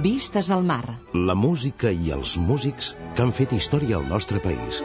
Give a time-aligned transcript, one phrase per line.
[0.00, 0.84] Vistes al mar.
[1.12, 2.86] La música i els músics
[3.16, 4.78] que han fet història al nostre país.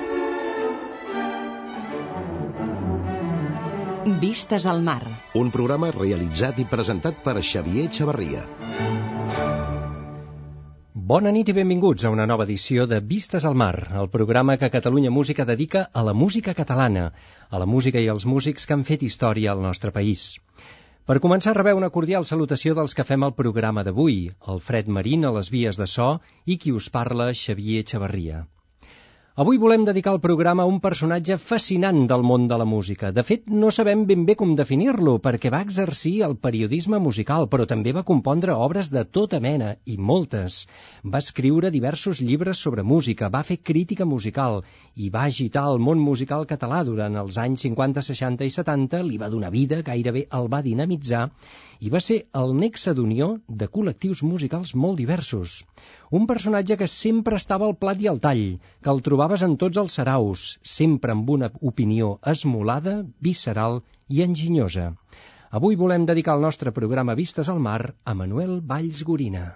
[4.26, 5.00] Vistes al mar.
[5.40, 8.44] Un programa realitzat i presentat per Xavier Xavarria.
[11.16, 14.73] Bona nit i benvinguts a una nova edició de Vistes al Mar, el programa que
[14.73, 17.12] Catalunya Música dedica a la música catalana,
[17.50, 20.34] a la música i als músics que han fet història al nostre país.
[21.09, 24.16] Per començar, rebeu una cordial salutació dels que fem el programa d'avui,
[24.54, 26.08] el Fred Marín a les vies de so
[26.50, 28.40] i qui us parla, Xavier Xavarria.
[29.44, 33.09] Avui volem dedicar el programa a un personatge fascinant del món de la música.
[33.16, 37.66] De fet, no sabem ben bé com definir-lo, perquè va exercir el periodisme musical, però
[37.67, 40.61] també va compondre obres de tota mena, i moltes.
[41.03, 44.61] Va escriure diversos llibres sobre música, va fer crítica musical,
[44.95, 49.20] i va agitar el món musical català durant els anys 50, 60 i 70, li
[49.20, 51.27] va donar vida, gairebé el va dinamitzar,
[51.83, 55.59] i va ser el nexe d'unió de col·lectius musicals molt diversos.
[56.11, 58.44] Un personatge que sempre estava al plat i al tall,
[58.81, 64.92] que el trobaves en tots els saraus, sempre amb una opinió esmolada, visceral i enginyosa.
[65.56, 69.48] Avui volem dedicar el nostre programa Vistes al Mar a Manuel Valls Gorina.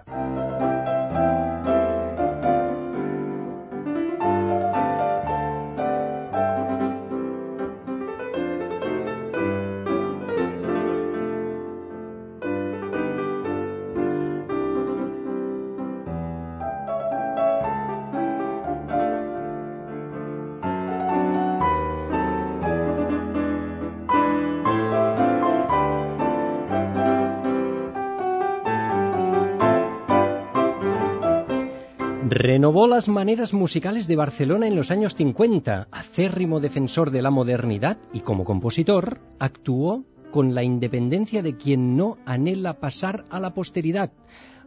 [32.42, 35.88] Renovó las maneras musicales de Barcelona en los años 50.
[35.90, 42.16] Acérrimo defensor de la modernidad y como compositor, actuó con la independencia de quien no
[42.24, 44.10] anhela pasar a la posteridad.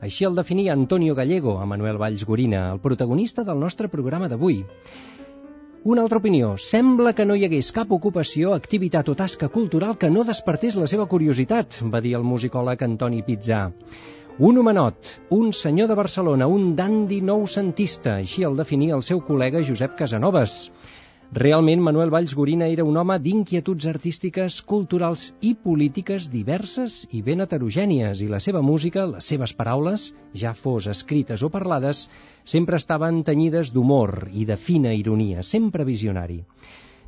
[0.05, 4.59] Així el definia Antonio Gallego, a Manuel Valls Gorina, el protagonista del nostre programa d'avui.
[5.83, 6.53] Una altra opinió.
[6.59, 10.85] Sembla que no hi hagués cap ocupació, activitat o tasca cultural que no despertés la
[10.85, 13.63] seva curiositat, va dir el musicòleg Antoni Pizzà.
[14.39, 19.61] Un homenot, un senyor de Barcelona, un dandi noucentista, així el definia el seu col·lega
[19.67, 20.71] Josep Casanovas.
[21.37, 27.45] Realment, Manuel Valls Gorina era un home d'inquietuds artístiques, culturals i polítiques diverses i ben
[27.45, 32.07] heterogènies, i la seva música, les seves paraules, ja fos escrites o parlades,
[32.43, 36.41] sempre estaven tenyides d'humor i de fina ironia, sempre visionari.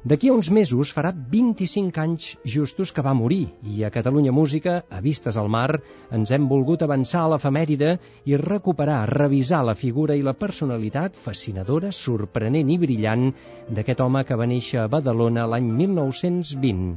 [0.06, 4.76] D'aquí a uns mesos farà 25 anys justos que va morir i a Catalunya Música,
[4.86, 5.80] a Vistes al Mar,
[6.14, 7.96] ens hem volgut avançar a l'efemèride
[8.30, 13.32] i recuperar, revisar la figura i la personalitat fascinadora, sorprenent i brillant
[13.68, 16.94] d'aquest home que va néixer a Badalona l'any 1920.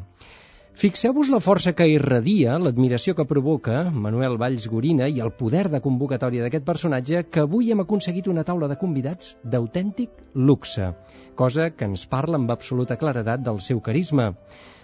[0.79, 5.81] Fixeu-vos la força que irradia, l'admiració que provoca Manuel Valls Gorina i el poder de
[5.83, 10.93] convocatòria d'aquest personatge que avui hem aconseguit una taula de convidats d'autèntic luxe,
[11.39, 14.33] cosa que ens parla amb absoluta claredat del seu carisma.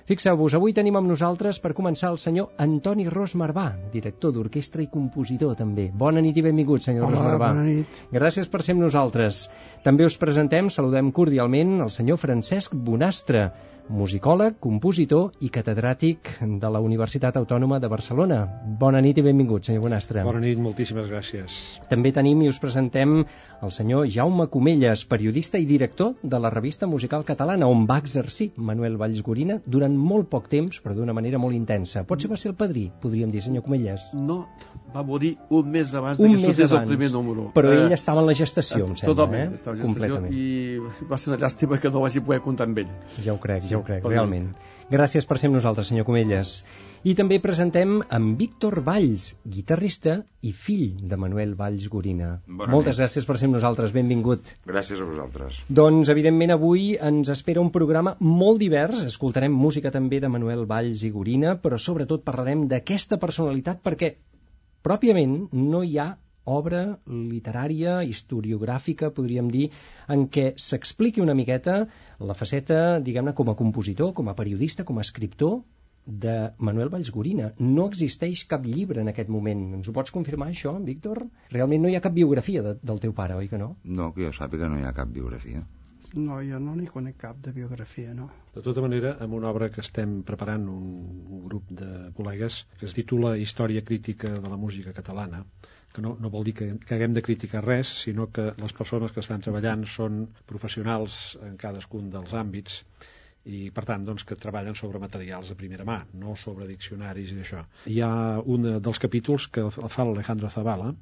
[0.04, 4.90] Fixeu-vos, avui tenim amb nosaltres per començar el senyor Antoni Ros Marvà, director d'orquestra i
[4.92, 5.86] compositor també.
[6.02, 7.48] Bona nit i benvingut, senyor Hola, Ros Marvà.
[7.54, 8.02] bona nit.
[8.12, 9.46] Gràcies per ser amb nosaltres.
[9.82, 13.46] També us presentem, saludem cordialment, el senyor Francesc Bonastre,
[13.88, 18.38] musicòleg, compositor i catedràtic de la Universitat Autònoma de Barcelona.
[18.80, 20.22] Bona nit i benvingut, senyor Bonastre.
[20.24, 21.58] Bona nit, moltíssimes gràcies.
[21.90, 23.24] També tenim i us presentem
[23.64, 28.50] el senyor Jaume Comelles, periodista i director de la revista musical catalana, on va exercir
[28.56, 32.04] Manuel Valls Gorina durant molt poc temps, però d'una manera molt intensa.
[32.04, 34.08] Potser va ser el padrí, podríem dir, senyor Comelles.
[34.12, 34.46] No,
[34.94, 37.50] va morir un mes abans Un de que mes sortís el primer número.
[37.54, 39.54] Però Eh, ell estava en la gestació, em sembla, Totalment, eh?
[39.54, 40.34] estava en gestació Completament.
[40.34, 42.90] i va ser una llàstima que no vagi poder comptar amb ell.
[43.24, 44.50] Ja ho crec, ja ho crec, per realment.
[44.90, 46.58] Gràcies per ser amb nosaltres, senyor Comelles.
[47.04, 52.30] I també presentem en Víctor Valls, guitarrista i fill de Manuel Valls Gorina.
[52.46, 53.02] Bona Moltes nit.
[53.02, 54.52] gràcies per ser amb nosaltres, benvingut.
[54.64, 55.60] Gràcies a vosaltres.
[55.68, 59.04] Doncs, evidentment, avui ens espera un programa molt divers.
[59.04, 64.14] Escoltarem música també de Manuel Valls i Gorina, però sobretot parlarem d'aquesta personalitat perquè,
[64.84, 69.68] pròpiament, no hi ha obra literària, historiogràfica, podríem dir,
[70.08, 71.84] en què s'expliqui una miqueta
[72.20, 75.62] la faceta, diguem-ne, com a compositor, com a periodista, com a escriptor,
[76.06, 77.52] de Manuel Valls Gorina.
[77.58, 79.62] No existeix cap llibre en aquest moment.
[79.78, 81.22] Ens ho pots confirmar, això, Víctor?
[81.52, 83.74] Realment no hi ha cap biografia de, del teu pare, oi que no?
[83.84, 85.64] No, que jo sàpiga no hi ha cap biografia.
[86.14, 88.28] No, jo no n'hi conec cap de biografia, no.
[88.54, 90.84] De tota manera, amb una obra que estem preparant un,
[91.26, 95.42] un grup de col·legues que es titula Història crítica de la música catalana,
[95.94, 99.14] que no, no vol dir que, que haguem de criticar res, sinó que les persones
[99.14, 102.80] que estan treballant són professionals en cadascun dels àmbits
[103.44, 107.38] i per tant doncs, que treballen sobre materials de primera mà, no sobre diccionaris i
[107.38, 107.62] d'això.
[107.92, 110.94] Hi ha un dels capítols que fa l'Alejandro Zavala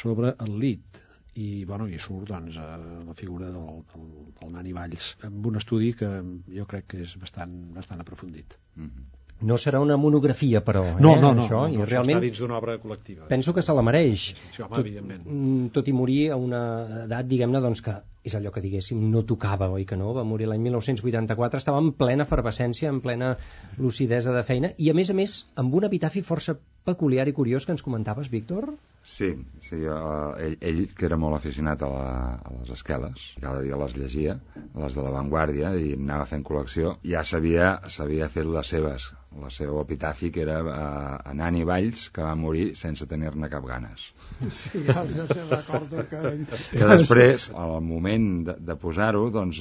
[0.00, 1.00] sobre el lit,
[1.38, 2.76] i, bueno, i surt doncs, eh,
[3.06, 4.10] la figura del, del,
[4.40, 6.10] del Nani Valls amb un estudi que
[6.56, 8.56] jo crec que és bastant, bastant aprofundit.
[8.76, 9.19] Mm -hmm.
[9.46, 12.26] No serà una monografia, però, eh, no, no, no, això, no, no, i realment està
[12.26, 13.28] dins d'una obra col·lectiva.
[13.30, 14.30] Penso que se la mereix.
[14.52, 15.24] Sí, home, tot, evidentment.
[15.26, 16.62] mm, tot i morir a una
[17.06, 20.10] edat, diguem-ne, doncs que és allò que diguéssim, no tocava, oi que no?
[20.16, 23.30] Va morir l'any 1984, estava en plena efervescència, en plena
[23.78, 27.64] lucidesa de feina, i a més a més, amb un epitafi força peculiar i curiós
[27.64, 28.68] que ens comentaves, Víctor?
[29.04, 29.30] Sí,
[29.64, 33.80] sí uh, ell, ell, que era molt aficionat a, la, a les esqueles, cada dia
[33.80, 34.36] les llegia,
[34.76, 40.30] les de l'avantguàrdia, i anava fent col·lecció, ja s'havia fet les seves, la seva epitafi,
[40.34, 40.72] que era uh,
[41.30, 44.08] a Nani Valls, que va morir sense tenir-ne cap ganes.
[44.50, 46.22] Sí, ja, ja se recordo que...
[46.80, 49.60] Que després, al moment de, de posar-ho, doncs,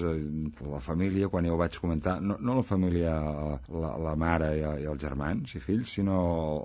[0.66, 3.14] la família, quan jo ho vaig comentar, no, no la família,
[3.70, 6.18] la, la mare i, i els germans i fills, sinó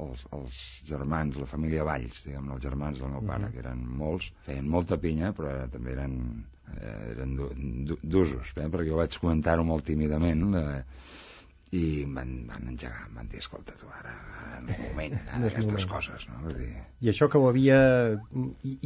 [0.07, 4.33] els, els germans, la família Valls, diguem els germans del meu pare, que eren molts,
[4.49, 6.19] feien molta pinya, però era, també eren
[6.79, 8.69] eh, eren d'usos, eh?
[8.69, 10.81] perquè jo vaig comentar-ho molt tímidament eh,
[11.75, 15.41] i van, van engegar, em van dir, escolta, tu ara, ara en un moment, ara,
[15.43, 15.91] No aquestes moment.
[15.95, 16.41] coses, no?
[16.45, 16.71] Vull dir,
[17.05, 17.79] I això que ho havia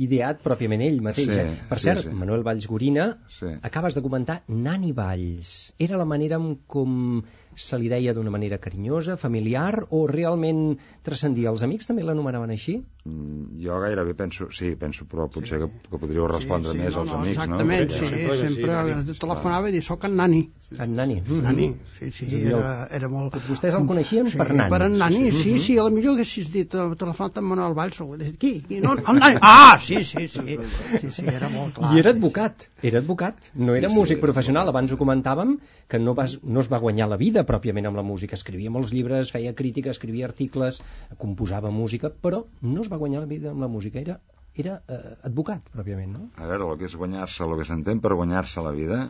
[0.01, 1.29] ideat pròpiament ell mateix.
[1.29, 1.57] Sí, eh?
[1.69, 2.15] Per sí, cert, sí.
[2.23, 3.09] Manuel Valls Gorina,
[3.39, 3.51] sí.
[3.69, 5.53] acabes de comentar Nani Valls.
[5.79, 7.23] Era la manera en com
[7.59, 11.51] se li deia d'una manera carinyosa, familiar, o realment transcendia?
[11.51, 12.79] Els amics també l'anomenaven així?
[13.09, 16.95] Mm, Jo gairebé penso, sí, penso, però potser que, que podríeu respondre sí, sí, més
[16.95, 17.95] no, als no, amics, exactament, no?
[17.95, 19.15] sí, sempre és així, sempre Nani.
[19.23, 20.41] telefonava i dir, soc en Nani.
[20.77, 21.17] En Nani.
[21.47, 21.69] Nani,
[21.99, 23.33] sí, sí, dir, era, era molt...
[23.35, 24.69] Tots vostès el coneixien sí, per Nani.
[24.75, 28.01] Per en Nani, sí, sí, a la millor haguessis dit, eh, telefonat amb Manuel Valls,
[28.05, 28.53] o dit, qui?
[28.69, 28.83] qui?
[28.85, 29.41] No, el Nani.
[29.49, 30.59] Ah, sí, sí, sí,
[31.01, 31.95] sí, sí, era molt clar.
[31.95, 34.99] I era sí, advocat, era advocat, no era Sí, sí, músic era professional, abans ho
[35.01, 35.57] comentàvem,
[35.89, 38.93] que no, vas, no es va guanyar la vida pròpiament amb la música, escrivia molts
[38.95, 40.83] llibres, feia crítica, escrivia articles,
[41.19, 44.19] composava música, però no es va guanyar la vida amb la música, era,
[44.55, 46.29] era eh, advocat pròpiament, no?
[46.37, 49.01] A veure, el que és guanyar-se, el que s'entén per guanyar-se la vida,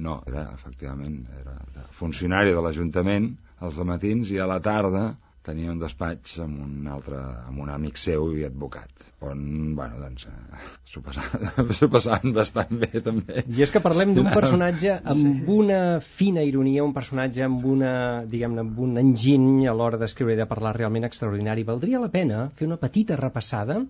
[0.00, 3.32] no, era, efectivament, era funcionari de l'Ajuntament
[3.66, 5.10] als matins i a la tarda
[5.46, 9.40] tenia un despatx amb un altre, amb un amic seu i advocat, on,
[9.78, 10.60] bueno, doncs, eh,
[10.92, 13.44] s'ho passaven, passaven bastant bé, també.
[13.48, 17.92] I és que parlem d'un personatge amb una fina ironia, un personatge amb una,
[18.28, 21.64] diguem-ne, amb un enginy a l'hora d'escriure i de parlar realment extraordinari.
[21.68, 23.80] Valdria la pena fer una petita repassada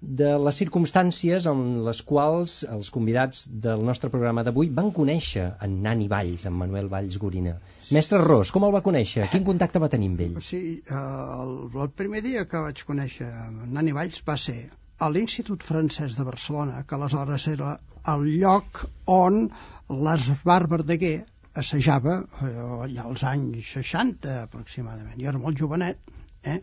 [0.00, 5.80] de les circumstàncies en les quals els convidats del nostre programa d'avui van conèixer en
[5.82, 7.56] Nani Valls, en Manuel Valls Gorina.
[7.90, 9.26] Mestre Ros, com el va conèixer?
[9.32, 10.36] Quin contacte va tenir amb ell?
[10.44, 10.60] Sí,
[11.00, 13.30] el, el primer dia que vaig conèixer
[13.66, 14.60] Nani Valls va ser
[14.98, 17.74] a l'Institut Francès de Barcelona, que aleshores era
[18.12, 18.84] el lloc
[19.14, 19.48] on
[19.88, 21.16] l'Esbar Verdaguer
[21.58, 22.52] assajava eh,
[22.86, 25.18] allà als anys 60 aproximadament.
[25.18, 25.98] Jo era molt jovenet,
[26.46, 26.60] eh?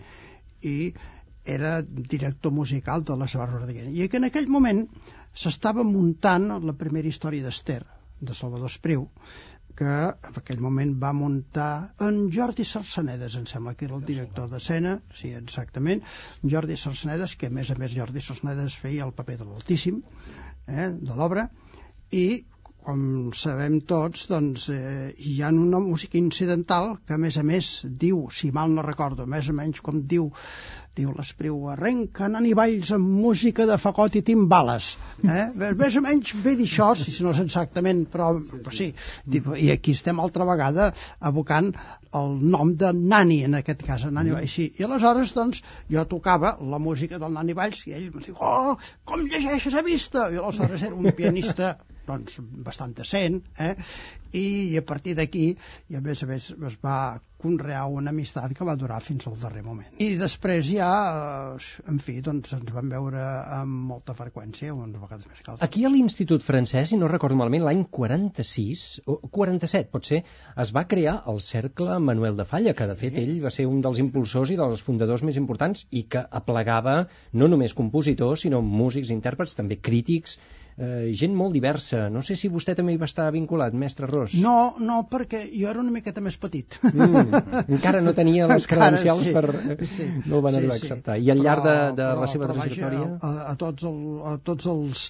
[0.65, 0.75] i
[1.45, 3.87] era director musical de l'Esbar Verdaguer.
[3.89, 4.85] I que en aquell moment
[5.33, 7.83] s'estava muntant la primera història d'Ester,
[8.21, 9.09] de Salvador Espriu,
[9.75, 14.47] que en aquell moment va muntar en Jordi Sarsenedes, em sembla que era el director
[14.51, 16.03] d'escena, sí, exactament,
[16.55, 19.99] Jordi Sarsenedes, que a més a més Jordi Sarsenedes feia el paper de l'Altíssim,
[20.67, 21.49] eh, de l'obra,
[22.15, 22.45] i
[22.85, 27.69] com sabem tots, doncs, eh, hi ha una música incidental que, a més a més,
[28.03, 30.27] diu, si mal no recordo, més o menys com diu,
[30.95, 34.91] diu l'Espriu, arrenquen anivalls amb música de fagot i timbales.
[35.23, 35.47] Eh?
[35.81, 38.91] més o menys ve dir això, si no és exactament, però, però sí.
[39.25, 40.91] Tipo, I aquí estem altra vegada
[41.31, 41.73] abocant
[42.15, 44.59] el nom de Nani, en aquest cas, Nani Valls.
[44.59, 44.69] Sí.
[44.77, 48.77] I aleshores, doncs, jo tocava la música del Nani Valls i ell em diu, oh,
[49.09, 50.29] com llegeixes a vista?
[50.29, 51.73] I aleshores era un pianista
[52.07, 53.73] doncs, bastant decent, eh?
[54.35, 54.45] i
[54.79, 55.47] a partir d'aquí,
[55.89, 56.97] i a més a més es va
[57.41, 59.91] conrear una amistat que va durar fins al darrer moment.
[60.01, 60.89] I després ja,
[61.55, 63.21] eh, en fi, doncs ens vam veure
[63.59, 65.67] amb molta freqüència, unes vegades més que altres.
[65.67, 70.23] Aquí a l'Institut Francès, si no recordo malament, l'any 46, o 47 potser,
[70.65, 73.81] es va crear el Cercle Manuel de Falla, que de fet ell va ser un
[73.85, 77.01] dels impulsors i dels fundadors més importants i que aplegava
[77.33, 80.39] no només compositors, sinó músics, intèrprets, també crítics,
[80.77, 82.09] eh, gent molt diversa.
[82.09, 84.35] No sé si vostè també hi va estar vinculat, mestre Ros.
[84.41, 86.79] No, no, perquè jo era una miqueta més petit.
[86.91, 87.24] Mm,
[87.77, 89.33] encara no tenia les Encara credencials sí.
[89.35, 89.85] per...
[89.95, 90.07] Sí.
[90.25, 90.85] No el van Sí, arribar a sí.
[90.87, 91.17] acceptar.
[91.19, 93.11] I al llarg de, de Però- la seva però, vaja, trajectòria...
[93.21, 93.99] A, a, tots el,
[94.31, 95.05] a tots els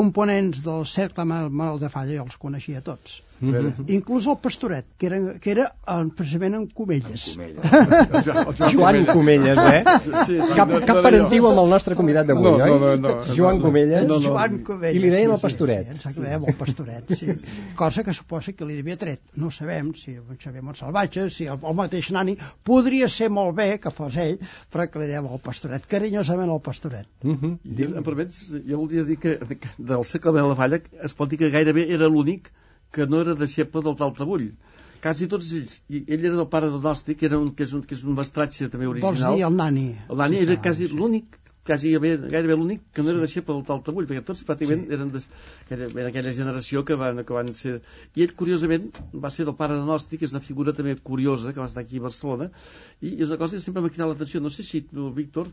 [0.00, 3.20] components del cercle Mal, Mal de Falla jo els coneixia tots.
[3.40, 3.84] Mhm.
[3.94, 7.36] Inclús el pastoret, que era, que era en, precisament en Comelles.
[7.36, 8.46] Comella.
[8.74, 9.84] Joan Comelles, eh?
[10.26, 12.70] Sí, sí, Cap, no- cap no parentiu amb el nostre convidat d'avui, No, oi?
[12.70, 13.62] no, no, no, Joan no.
[13.68, 14.06] Comelles.
[14.08, 14.28] No, no.
[14.32, 14.96] Joan Comelles.
[14.98, 15.86] I li deien el sí, pastoret.
[15.92, 17.36] Sí, sí, ens dèiem el pastoret, sí.
[17.78, 19.22] Cosa que suposa que li devia tret.
[19.36, 23.68] No sabem si el Xavier Montsalvatge, si el, el mateix nani, podria ser molt bé
[23.82, 24.38] que fos ell,
[24.72, 27.06] però que li dèiem el pastoret, carinyosament el pastoret.
[27.22, 27.58] Mhm.
[27.64, 31.30] I, em permets, jo voldria dir que, que del segle de la Falla es pot
[31.30, 32.50] dir que gairebé era l'únic
[32.92, 34.48] que no era deixeble del Taltabull.
[35.02, 35.76] Quasi tots ells.
[35.88, 38.02] I ell era del pare de Nosti, que, era un, que, és un, que és
[38.04, 39.36] un mestratge també Vols original.
[39.36, 39.86] dir el nani?
[40.08, 40.96] El era Sí, quasi sí.
[40.96, 44.94] l'únic quasi gairebé, l'únic que no era deixeble del Taltabull, perquè tots pràcticament Sí.
[44.96, 47.82] eren, eren aquella generació que van, que van ser...
[48.16, 51.52] I ell, curiosament, va ser del pare de Nosti, que és una figura també curiosa,
[51.52, 52.48] que va estar aquí a Barcelona,
[53.04, 54.40] i és una cosa que sempre m'ha cridat l'atenció.
[54.40, 55.52] No sé si tu, Víctor,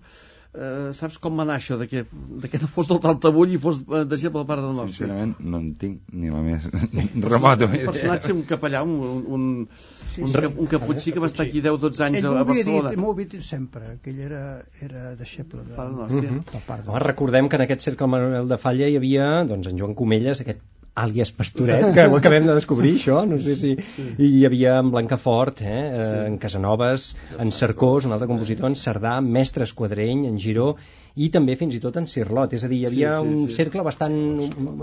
[0.56, 3.58] eh, saps com va anar això, de que, de que no fos del Taltabull i
[3.62, 4.96] fos eh, deixeble del pare de Nosti.
[4.98, 6.66] Sincerament, no en tinc ni la més
[7.30, 7.86] remota Un idea.
[7.92, 9.70] personatge, un capellà, un, un, un,
[10.16, 10.40] Sí, un, sí.
[10.40, 12.90] cap- un caputxí que va estar aquí 10-12 anys Ell a, Barcelona.
[12.94, 14.44] dit, m'ho havia dit sempre, que ell era,
[14.82, 16.22] era deixeble de, Pare de Nosti.
[16.22, 16.46] Mhm.
[16.54, 19.78] del de Home, recordem que en aquest cercle Manuel de Falla hi havia doncs, en
[19.82, 20.62] Joan Comelles, aquest
[20.96, 23.74] àlies Pastoret, que ho acabem de descobrir, això, no sé si...
[24.16, 27.10] I hi havia en Blancafort, eh, eh, en Casanovas,
[27.40, 30.76] en Cercós, un altre compositor, en Cerdà, Mestre Esquadreny, en Giró,
[31.16, 33.50] i també fins i tot en Cirlot, és a dir, hi havia Sí, sí, un
[33.50, 33.56] sí.
[33.56, 34.16] cercle bastant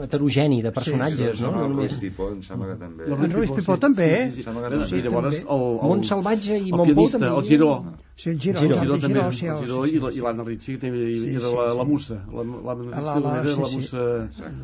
[0.05, 1.51] heterogeni de personatges, no?
[1.53, 1.99] no només...
[2.01, 3.09] Pipó, em sembla que també.
[3.13, 4.23] En Ruiz Pipó també, eh?
[4.33, 4.47] Sí, sí,
[4.89, 4.97] sí.
[4.97, 7.37] I llavors el, el, Montsalvatge i el Montpou pianista, també.
[7.37, 7.71] el Giró.
[8.17, 8.75] Sí, el Giró, Giró.
[8.77, 11.05] el Giró també, el sí, el- Giró sí, i la, i l'Anna Ritchie, que també
[11.13, 11.79] Sí, era sí, la, sí.
[11.83, 12.19] la mussa.
[12.33, 13.77] La, la, la, La- la- era sí, la sí.
[13.77, 14.03] mussa...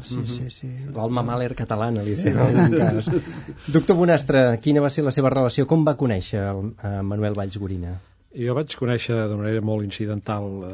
[0.09, 0.73] sí, sí, sí.
[0.97, 3.11] L'alma maler catalana, li deia, en algun cas.
[3.77, 5.67] Doctor Bonastre, quina va ser la seva relació?
[5.67, 7.99] Com va conèixer el, a Manuel Valls Gorina?
[8.37, 10.73] Jo vaig conèixer de manera molt incidental eh,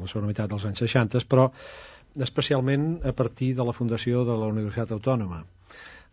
[0.00, 1.46] la segona meitat dels anys 60, però
[2.26, 5.44] especialment a partir de la fundació de la Universitat Autònoma.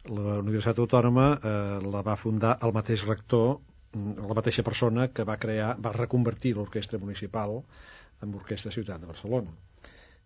[0.08, 3.58] La Universitat Autònoma eh, la va fundar el mateix rector,
[3.98, 7.58] la mateixa persona que va crear, va reconvertir l'orquestra municipal
[8.22, 9.56] en orquestra Ciutat de Barcelona,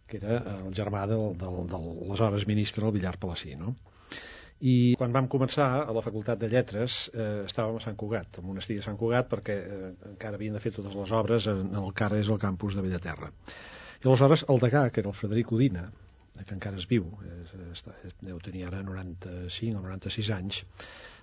[0.07, 3.77] que era el germà del, del, del aleshores ministre, el Villar Palací, no?
[4.61, 8.45] I quan vam començar a la Facultat de Lletres eh, estàvem a Sant Cugat, al
[8.45, 11.89] monestir de Sant Cugat, perquè eh, encara havien de fer totes les obres en el
[11.97, 13.31] que ara és el campus de Bellaterra.
[14.01, 15.87] I aleshores el degà, que era el Frederic Udina,
[16.41, 20.61] que encara es viu, és, està, deu tenir ara 95 o 96 anys,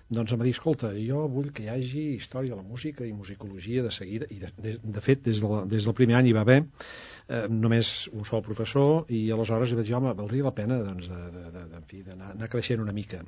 [0.09, 3.11] doncs em va dir, escolta, jo vull que hi hagi història de la música i
[3.13, 6.31] musicologia de seguida, i de, de, de fet, des, de la, des del primer any
[6.31, 6.63] hi va haver
[7.29, 11.09] eh, només un sol professor, i aleshores li vaig dir, home, valdria la pena doncs,
[11.09, 13.21] d'anar anar creixent una mica.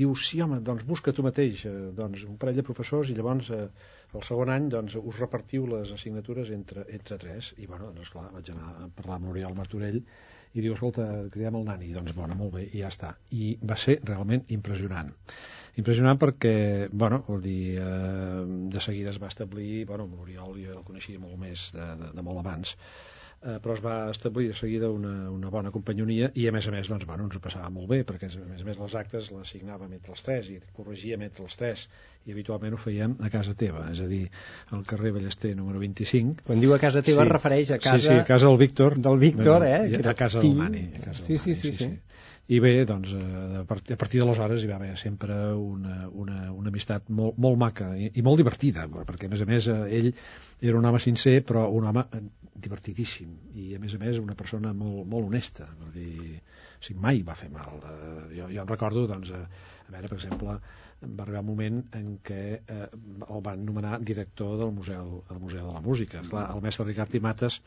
[0.00, 3.52] Diu, sí, home, doncs busca tu mateix eh, doncs, un parell de professors i llavors
[3.54, 3.66] eh,
[4.16, 8.30] el segon any doncs, us repartiu les assignatures entre, entre tres, i bueno, doncs clar,
[8.32, 10.00] vaig anar a parlar amb l'Oriol Martorell
[10.56, 13.12] i diu, escolta, cridem el nani, doncs bueno, molt bé, i ja està.
[13.36, 15.12] I va ser realment impressionant
[15.76, 20.86] impressionant perquè, bueno, vol dir, eh, de seguida es va establir, bueno, l'Oriol jo el
[20.86, 22.72] coneixia molt més de, de, de molt abans,
[23.46, 26.74] eh, però es va establir de seguida una, una bona companyonia i a més a
[26.74, 29.30] més doncs, bueno, ens ho passava molt bé perquè a més a més les actes
[29.30, 31.86] les signàvem entre els tres i corregíem entre els tres
[32.26, 34.24] i habitualment ho fèiem a casa teva és a dir,
[34.74, 37.28] al carrer Ballester número 25 Quan diu a casa teva Sí.
[37.28, 37.98] es refereix a casa...
[38.02, 38.98] Sí, sí, a casa del Víctor.
[38.98, 40.56] Del Víctor, Bueno, eh, que A era casa fill.
[40.56, 40.82] del Mani.
[40.98, 41.88] A casa Sí, del sí, Mani, sí, sí.
[42.46, 46.52] I bé, doncs, eh, a partir, a partir d'aleshores hi va haver sempre una, una,
[46.54, 49.78] una amistat molt, molt maca i, i molt divertida, perquè a més a més eh,
[49.98, 50.12] ell
[50.60, 52.20] era un home sincer, però un home eh,
[52.66, 56.38] divertidíssim i a més a més una persona molt, molt honesta, vull dir,
[56.86, 57.80] o mai va fer mal.
[58.30, 60.54] Jo, jo em recordo, doncs, a veure, per exemple,
[61.02, 62.86] va arribar un moment en què eh,
[63.26, 66.22] el van nomenar director del Museu, del Museu de la Música.
[66.30, 67.58] Clar, el mestre Ricard i Mates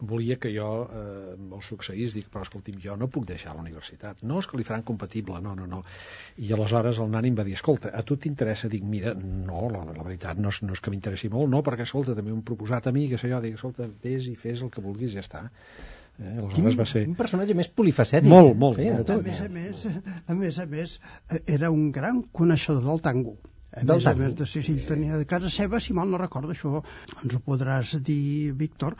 [0.00, 4.22] volia que jo eh, el succeís, dic, però escolti'm, jo no puc deixar la universitat.
[4.22, 5.82] No, és que li faran compatible, no, no, no.
[6.38, 8.70] I aleshores el nani em va dir, escolta, a tu t'interessa?
[8.70, 11.88] Dic, mira, no, la, la veritat no és, no és que m'interessi molt, no, perquè,
[11.88, 14.72] escolta, també m'han proposat a mi, que sé jo, dic, escolta, vés i fes el
[14.74, 15.48] que vulguis, ja està.
[16.18, 17.04] Eh, aleshores va ser...
[17.10, 18.30] Un personatge més polifacètic.
[18.30, 19.10] Molt, molt, Feia molt.
[19.10, 19.22] tot.
[19.22, 19.86] A més a més,
[20.26, 20.98] a més a més,
[21.46, 23.38] era un gran coneixedor del tango.
[23.76, 26.18] A Del més a més de ser ell tenia de casa seva, si mal no
[26.20, 26.80] recordo això,
[27.22, 28.96] ens ho podràs dir, Víctor,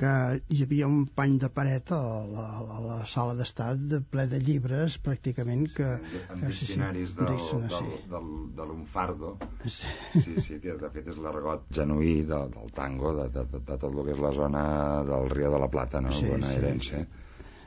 [0.00, 0.10] que
[0.54, 2.00] hi havia un pany de paret a
[2.32, 2.46] la,
[2.78, 5.92] a la sala d'estat de ple de llibres, pràcticament, que...
[6.34, 8.10] en sí, sí, diccionaris del, diccionaris, del, sí.
[8.16, 9.36] del, de l'Unfardo
[9.68, 9.86] Sí.
[10.24, 13.78] sí, sí, que de fet és l'argot genuí de, del tango de, de, de, de
[13.78, 14.66] tot el que és la zona
[15.06, 16.12] del Rio de la Plata no?
[16.12, 16.32] Sí, sí.
[16.34, 17.06] bonaerense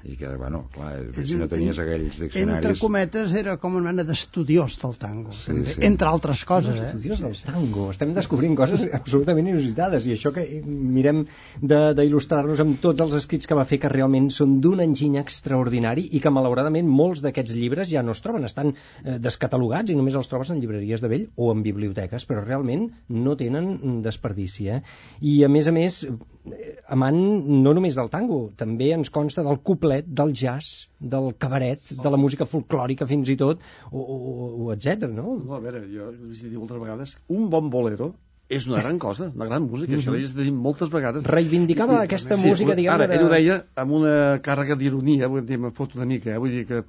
[0.03, 2.79] i que, bueno, clar, És si no tenies aquells Entre diccionaris...
[2.81, 5.81] cometes era com una mena d'estudiós del tango, Sí, també, sí.
[5.85, 6.87] entre altres coses, eh?
[6.87, 7.89] estudios del tango.
[7.93, 11.25] Estem descobrint coses absolutament inusitades i això que eh, mirem
[11.61, 16.07] de- d'il·lustrar-nos amb tots els escrits que va fer que realment són d'un enginy extraordinari
[16.17, 20.15] i que malauradament molts d'aquests llibres ja no es troben, estan eh, descatalogats i només
[20.17, 24.67] els trobes en llibreries de vell o en biblioteques, però realment no tenen desperdici.
[24.69, 24.81] Eh?
[25.21, 27.17] I a més a més, eh, amant
[27.61, 29.59] no només del tango, també ens consta del
[29.91, 34.73] cuplet, del jazz, del cabaret, de la música folclòrica fins i tot, o, o, o
[34.73, 35.07] etc.
[35.11, 35.37] no?
[35.43, 38.13] No, a veure, jo he dit moltes vegades, un bon bolero
[38.51, 41.23] és una gran cosa, una gran música, això l'he dit moltes vegades.
[41.23, 43.15] Reivindicava aquesta música, diguem Ara, de...
[43.15, 46.41] ell ho deia amb una càrrega d'ironia, vull dir, me'n fot una mica, eh?
[46.41, 46.81] vull dir que,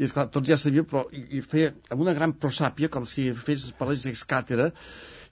[0.00, 3.28] i esclar, tots ja sabien, però i, i feia amb una gran prosàpia, com si
[3.30, 4.72] fes parlés ex càtera,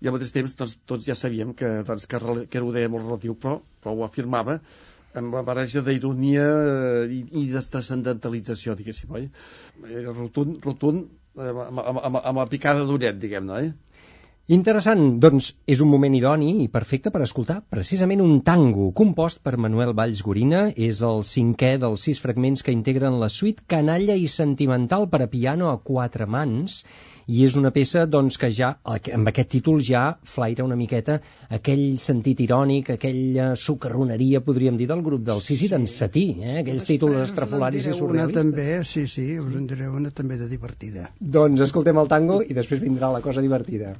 [0.03, 3.09] i al mateix temps doncs, tots ja sabíem que, doncs, que, que ho deia molt
[3.09, 4.61] relatiu, però, però ho afirmava
[5.21, 9.29] amb una barreja d'ironia eh, i, i de transcendentalització, diguéssim, oi?
[9.89, 13.93] Era rotund, rotund, eh, amb, amb, amb, amb la picada d'ullet, diguem-ne, eh?
[14.55, 19.55] Interessant, doncs és un moment idoni i perfecte per escoltar precisament un tango compost per
[19.65, 20.65] Manuel Valls Gorina.
[20.89, 25.31] És el cinquè dels sis fragments que integren la suite canalla i sentimental per a
[25.37, 26.83] piano a quatre mans
[27.27, 31.21] i és una peça doncs, que ja, amb aquest títol ja flaira una miqueta
[31.53, 35.73] aquell sentit irònic, aquella socarroneria, podríem dir, del grup del Sisi sí.
[35.75, 36.59] d'en Satí, eh?
[36.63, 38.43] aquells títols estrafolaris i diré una surrealistes.
[38.43, 41.11] també, sí, sí, us en diré una també de divertida.
[41.21, 43.97] Doncs escoltem el tango i després vindrà la cosa divertida.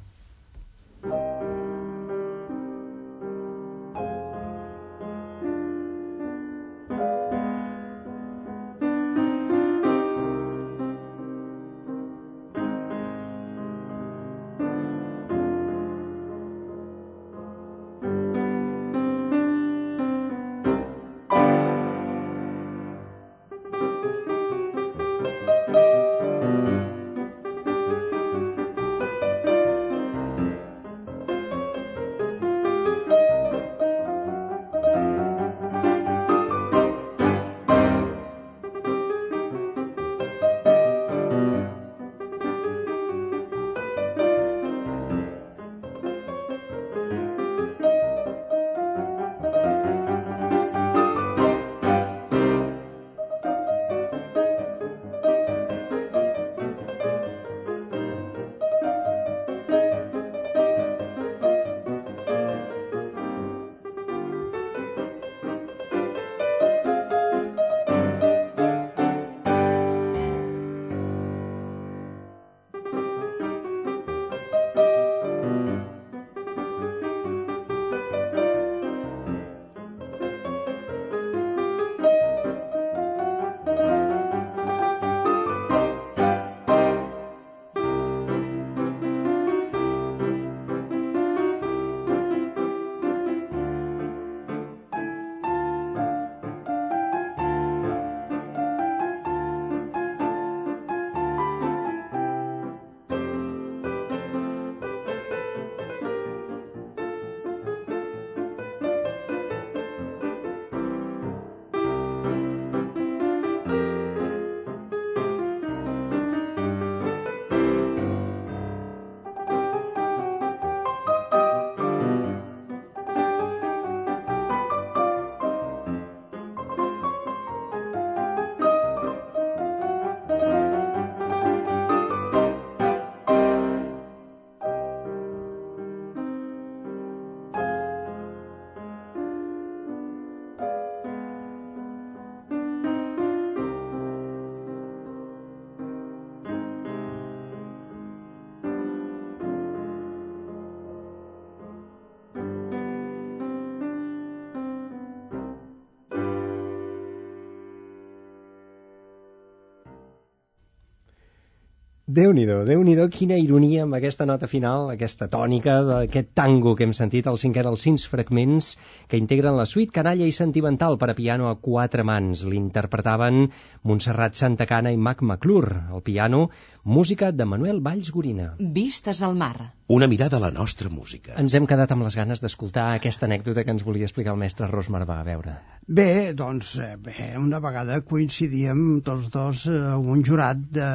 [162.13, 166.85] Déu-n'hi-do, déu nhi déu quina ironia amb aquesta nota final, aquesta tònica d'aquest tango que
[166.85, 168.67] hem sentit, el cinquè dels cinc fragments
[169.09, 172.43] que integren la suite canalla i sentimental per a piano a quatre mans.
[172.45, 173.47] L'interpretaven
[173.89, 175.87] Montserrat Santacana i Mac McClure.
[175.89, 176.43] Al piano,
[176.83, 178.51] música de Manuel Valls Gorina.
[178.59, 179.71] Vistes al mar.
[179.87, 181.33] Una mirada a la nostra música.
[181.41, 184.69] Ens hem quedat amb les ganes d'escoltar aquesta anècdota que ens volia explicar el mestre
[184.69, 185.23] Ros Marvà.
[185.23, 185.57] A veure.
[185.87, 189.79] Bé, doncs, eh, bé, una vegada coincidíem tots dos eh,
[190.15, 190.89] un jurat de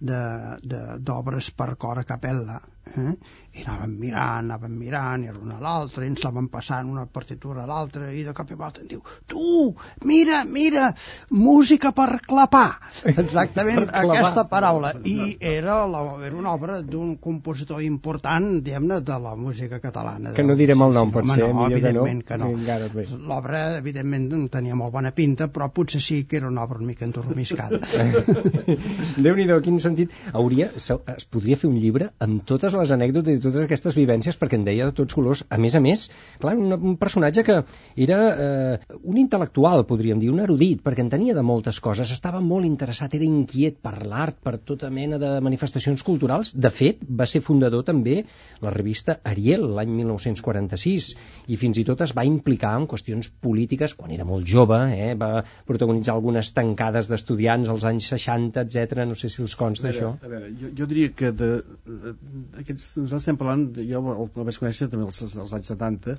[0.00, 2.60] de- de- d'obres per cor a capella.
[2.96, 3.14] eh?
[3.58, 7.64] I anàvem mirant, anàvem mirant, i l'un a l'altre, i ens anàvem passant una partitura
[7.64, 9.74] a l'altra, i de cop i volta em diu, tu,
[10.08, 10.92] mira, mira,
[11.30, 12.78] música per clapar.
[13.04, 14.18] Exactament Per clavar.
[14.22, 14.92] aquesta paraula.
[15.04, 20.32] I era, la, era una obra d'un compositor important, diguem-ne, de la música catalana.
[20.36, 21.14] Que no direm el nom, Sí, sí.
[21.18, 22.06] pot Home, ser, no, millor que no.
[22.06, 22.88] evidentment que no.
[22.94, 23.04] Bé.
[23.28, 26.86] L'obra, evidentment, no tenia molt bona pinta, però potser sí que era una obra una
[26.92, 27.80] mica endormiscada.
[29.24, 30.12] Déu-n'hi-do, quin sentit.
[30.32, 34.58] Hauria, es podria fer un llibre amb totes les anècdotes i totes aquestes vivències, perquè
[34.58, 35.44] en deia de tots colors.
[35.50, 36.08] A més a més,
[36.42, 37.58] clar, un, un personatge que
[37.96, 42.40] era eh, un intel·lectual, podríem dir, un erudit, perquè en tenia de moltes coses, estava
[42.44, 46.54] molt interessat, era inquiet per l'art, per tota mena de manifestacions culturals.
[46.54, 48.22] De fet, va ser fundador també
[48.64, 51.10] la revista Ariel l'any 1946
[51.52, 55.12] i fins i tot es va implicar en qüestions polítiques quan era molt jove, eh?
[55.18, 59.04] va protagonitzar algunes tancades d'estudiants als anys 60, etc.
[59.08, 60.14] No sé si els consta això.
[60.22, 61.50] A veure, jo, jo diria que de,
[61.86, 62.14] de,
[62.62, 66.16] aquests, nosaltres estem parlant, jo el, el vaig conèixer també als, als anys 70,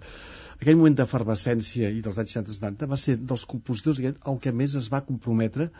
[0.59, 4.75] aquell moment d'efervescència i dels anys 60-70 va ser dels compositors aquest, el que més
[4.77, 5.71] es va comprometre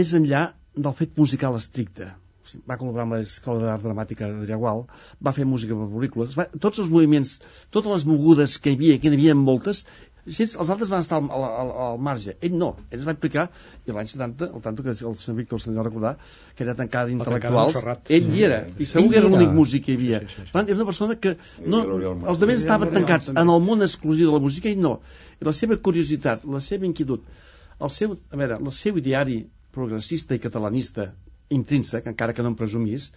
[0.00, 2.12] més enllà del fet musical estricte.
[2.66, 4.84] Va col·laborar amb l'Escola d'Art Dramàtica de Jagual,
[5.22, 7.36] va fer música per pel·lícules, va, tots els moviments,
[7.74, 9.84] totes les mogudes que hi havia, que n'hi havia moltes,
[10.34, 12.36] si els altres van estar al, al, al marge.
[12.46, 13.46] Ell no, ell es va implicar,
[13.86, 16.14] i l'any 70, al tanto que el senyor Víctor se'n deu recordar,
[16.56, 17.80] que era tancada d'intel·lectuals,
[18.16, 20.22] ell hi era, i segur Ell que era l'únic músic que hi havia.
[20.24, 20.54] Sí, sí, sí.
[20.56, 24.30] Tant, era una persona que no, I els altres estaven tancats en el món exclusiu
[24.30, 24.98] de la música, ell no.
[25.40, 27.26] I la seva curiositat, la seva inquietud,
[27.80, 29.42] el seu, a veure, el seu ideari
[29.74, 31.10] progressista i catalanista
[31.50, 33.10] intrínsec, encara que no en presumís,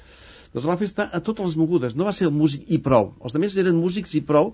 [0.53, 1.95] doncs el va fer estar a totes les mogudes.
[1.97, 3.11] No va ser el músic i prou.
[3.21, 4.53] Els altres eren músics i prou,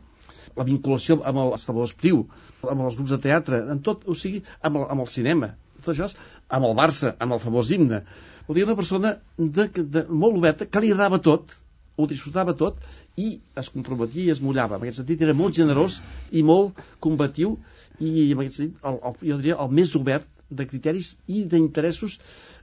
[0.60, 2.26] la vinculació amb el Salvador Espriu,
[2.68, 5.94] amb els grups de teatre, en tot, o sigui, amb el, amb el cinema, tot
[5.94, 6.18] això, és
[6.58, 8.04] amb el Barça, amb el famós himne.
[8.48, 11.56] Vol dir, una persona de, de, molt oberta, que li agradava tot,
[12.00, 12.80] ho disfrutava tot
[13.20, 14.78] i es comprometia i es mullava.
[14.78, 16.00] En aquest sentit era molt generós
[16.32, 17.58] i molt combatiu
[18.00, 22.18] i en aquest sentit el, el, jo diria el més obert de criteris i d'interessos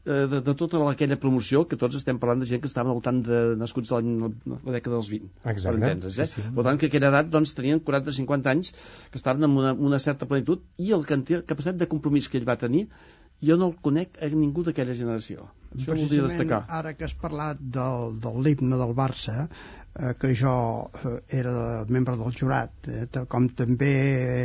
[0.07, 3.21] de, de tota aquella promoció que tots estem parlant de gent que estaven al voltant
[3.27, 5.67] de nascuts de l'any la dècada dels 20 Exacte.
[5.67, 6.27] per entendre's, eh?
[6.31, 6.55] Sí, sí.
[6.57, 8.73] per tant que a aquella edat doncs, tenien 40-50 anys
[9.11, 12.49] que estaven amb una, una certa plenitud i el canti- capacitat de compromís que ell
[12.49, 12.87] va tenir
[13.45, 17.17] jo no el conec a ningú d'aquella generació això ho voldria destacar ara que has
[17.19, 19.49] parlat del, de l'himne del Barça,
[19.99, 20.53] eh, que jo
[21.05, 23.93] eh, era membre del jurat, eh, com també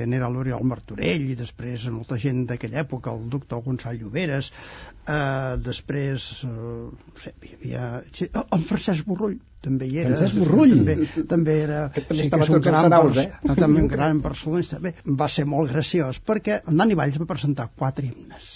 [0.08, 4.52] n'era l'Oriol Martorell i després molta gent d'aquella època, el doctor Gonçal Lloberes,
[5.06, 7.88] eh, després, eh, no sé, hi havia...
[8.12, 10.16] sí, El Francesc Borrull també hi era.
[10.16, 10.76] Francesc Borrull?
[10.82, 11.82] També, també era...
[11.92, 13.56] Aquest també que estava és un tots els gran saraus, eh?
[13.62, 14.82] També un gran barcelonista.
[14.82, 18.54] Bé, va ser molt graciós, perquè en Dani Valls va presentar quatre himnes.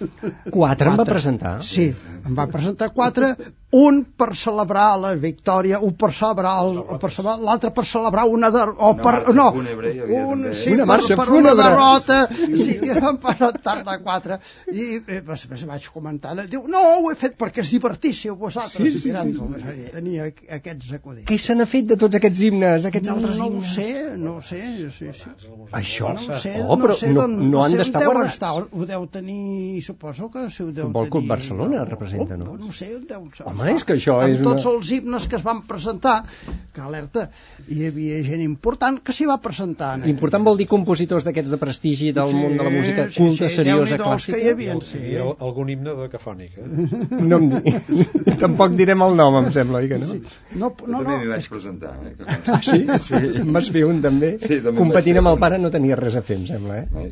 [0.00, 1.12] Quatre em va Quatre.
[1.12, 1.50] presentar.
[1.66, 1.90] Sí,
[2.24, 3.34] em va presentar quatre,
[3.72, 8.24] un per celebrar la victòria, un per celebrar el, el per celebrar l'altre per celebrar
[8.26, 10.54] una der o Una per no, un, també.
[10.58, 11.62] sí, Una per, marxa per una fúnebre.
[11.62, 14.40] derrota, sí, i em van presentar quatre
[14.72, 18.98] i eh, després vaig comentar, diu, no, ho he fet perquè es divertíssiu vosaltres, Sí,
[18.98, 20.26] sí, sí, sí, tenia
[20.58, 21.28] aquests acudits.
[21.30, 23.74] Què se n'ha fet de tots aquests himnes, aquests altres no ho himnes?
[23.74, 25.30] sé, no ho sé, sí, sí.
[25.78, 28.34] Això, No ho sé, oh, però no, sé no, no han d'estar guardats.
[28.34, 31.28] estar, ho deu tenir, suposo que si ho deu Futbol Club tenir...
[31.36, 32.56] Barcelona representa, no?
[32.58, 33.28] No sé on deu.
[33.60, 36.24] Home, és que això amb és una- tots els himnes que es van presentar,
[36.72, 37.28] que alerta,
[37.68, 39.94] hi havia gent important que s'hi va presentar.
[39.98, 43.48] en Important vol dir compositors d'aquests de prestigi del món de la música Sí, culta,
[43.48, 44.36] sí, seriosa, clàssica.
[44.38, 44.98] que hi havia, sí.
[44.98, 46.66] I el, algun himne de Cafònic, eh?
[47.30, 47.74] No em di...
[48.44, 50.06] Tampoc direm el nom, em sembla, oi que no?
[50.54, 51.94] No, Jo no, també no, vaig és presentar.
[52.06, 52.14] Eh?
[52.50, 52.86] Ah, sí?
[52.98, 53.14] Sí.
[53.42, 54.32] En vas fer un, també?
[54.40, 57.10] Sí, també Competint amb el pare no tenia res a fer, em sembla, eh?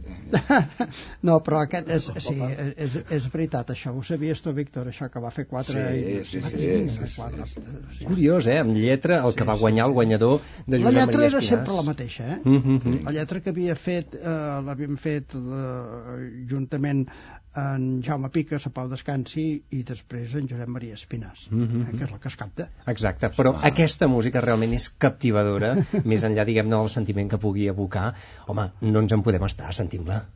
[1.22, 2.34] No, però aquest és, sí,
[2.76, 5.74] és, és veritat, això ho sabies tu, Víctor, això que va fer quatre...
[5.74, 7.06] Sí, i- sí, sí, sí, sí,
[7.46, 7.60] sí.
[7.98, 8.04] sí.
[8.04, 8.58] Curiós, eh?
[8.58, 11.74] Amb lletra, el que va guanyar el guanyador de La Josep lletra Maria era sempre
[11.74, 12.40] la mateixa, eh?
[12.44, 13.02] Mm -hmm.
[13.04, 17.06] La lletra que havia fet, eh, l'havíem fet eh, juntament
[17.58, 21.82] en Jaume Piques, a Pau Descansi, i després en Josep Maria Espinàs, Mhm.
[21.88, 22.70] eh, que és la que es capta.
[22.86, 25.74] Exacte, però aquesta música realment és captivadora,
[26.04, 28.14] més enllà, diguem-ne, del sentiment que pugui evocar.
[28.46, 30.26] Home, no ens en podem estar sentint-la.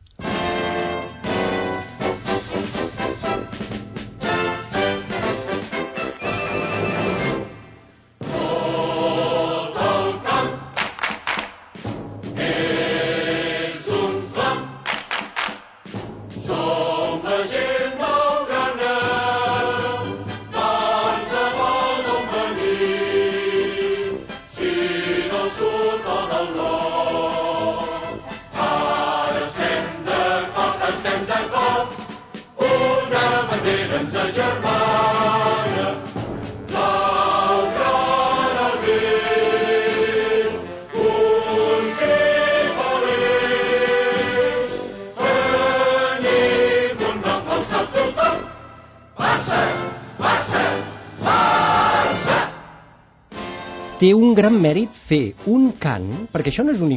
[56.53, 56.93] Això no és un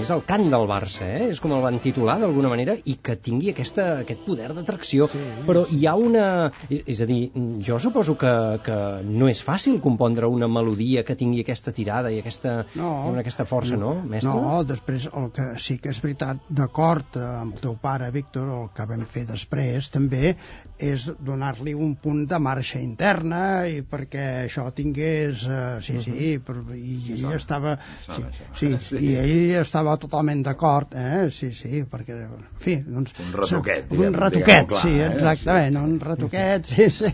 [0.00, 1.28] és el cant del Barça, eh?
[1.34, 5.08] és com el van titular d'alguna manera, i que tingui aquesta, aquest poder d'atracció.
[5.12, 5.20] Sí.
[5.46, 6.26] Però hi ha una...
[6.68, 7.20] És, és a dir,
[7.66, 8.32] jo suposo que,
[8.66, 12.90] que no és fàcil compondre una melodia que tingui aquesta tirada i aquesta, No.
[13.20, 14.32] aquesta força, no, mestre?
[14.32, 18.68] No, després el que sí que és veritat, d'acord amb el teu pare, Víctor, el
[18.76, 20.34] que vam fer després també
[20.80, 25.44] és donar-li un punt de marxa interna i perquè això tingués...
[25.44, 27.76] Eh, sí, sí, però, i ell estava...
[28.06, 28.24] Sí,
[28.56, 28.98] sí, Sí.
[29.04, 31.28] i ell estava totalment d'acord, eh?
[31.34, 32.76] Sí, sí, perquè, en fi...
[32.86, 35.08] Doncs, Un retoquet, Un diguem- retoquet, diguem-ho clar, sí, eh?
[35.14, 37.10] exactament, un retoquet, sí, sí.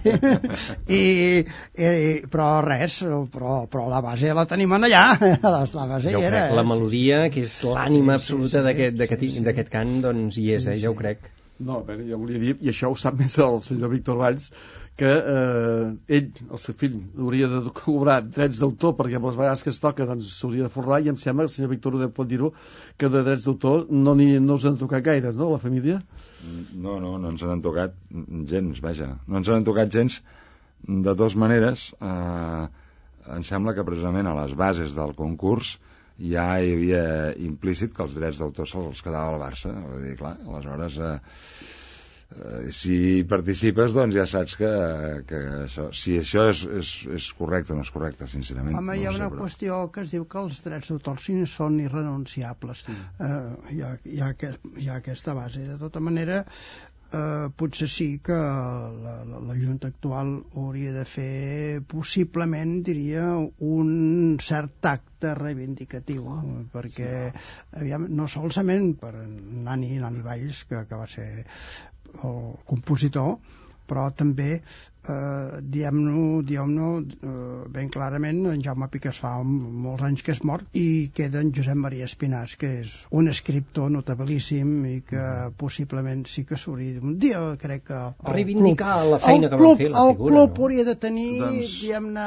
[0.99, 1.03] I,
[1.43, 1.89] i,
[2.33, 2.99] però res,
[3.33, 5.05] però, però la base la tenim en allà,
[5.43, 6.45] la, la base Ja hi era.
[6.47, 9.73] crec, la melodia, que és l'ànima Sí, sí, absoluta sí, d'aquest d'aquest sí, sí.
[9.73, 10.79] cant, doncs hi és, Sí, eh?
[10.85, 11.03] ja ho sí.
[11.05, 11.33] crec.
[11.59, 14.51] No, a veure, jo volia dir, i això ho sap més el senyor Víctor Valls,
[15.01, 19.73] que eh, ell, el seu fill, hauria de cobrar drets d'autor, perquè les vegades que
[19.73, 22.53] es toca doncs de forrar, i em sembla, el senyor Víctor ho pot dir-ho,
[23.01, 26.01] que de drets d'autor no, ni, no us han tocat gaires, no, la família?
[26.75, 27.97] No, no, no ens n'han tocat
[28.53, 29.15] gens, vaja.
[29.27, 30.21] No ens n'han tocat gens
[30.85, 31.89] de dues maneres.
[32.01, 32.67] Eh,
[33.37, 35.79] em sembla que precisament a les bases del concurs
[36.19, 37.05] ja hi havia
[37.45, 39.73] implícit que els drets d'autor se'ls quedava al Barça.
[39.89, 40.97] Vull dir, clar, aleshores...
[40.99, 41.19] Eh,
[42.37, 44.71] eh, si hi participes, doncs ja saps que,
[45.29, 48.75] que això, si això és, és, és correcte o no és correcte, sincerament.
[48.81, 50.91] Home, hi no ha ho sé, una però- qüestió que es diu que els drets
[50.91, 52.83] d'autor sí són irrenunciables.
[52.89, 53.31] Eh,
[53.77, 55.63] hi, ha, hi, ha, aquest- hi ha aquesta base.
[55.69, 56.41] De tota manera,
[57.17, 63.27] eh, potser sí que la, la, la Junta actual hauria de fer possiblement, diria,
[63.73, 66.27] un cert tacte reivindicatiu,
[66.75, 67.11] perquè
[67.81, 71.29] aviam, no solament per Nani, Nani Valls, que, que va ser
[72.25, 73.37] el compositor,
[73.87, 74.61] però també
[75.09, 80.67] eh, diem-no diem eh, ben clarament en Jaume Piques fa molts anys que és mort
[80.77, 85.23] i queda en Josep Maria Espinàs que és un escriptor notabilíssim i que
[85.57, 89.57] possiblement sí que s'hauria un dia crec que el Reivindicar club- la feina el que
[89.57, 90.63] van club, fer, la el figura, club no?
[90.65, 92.27] hauria de tenir Doncs- diguem-ne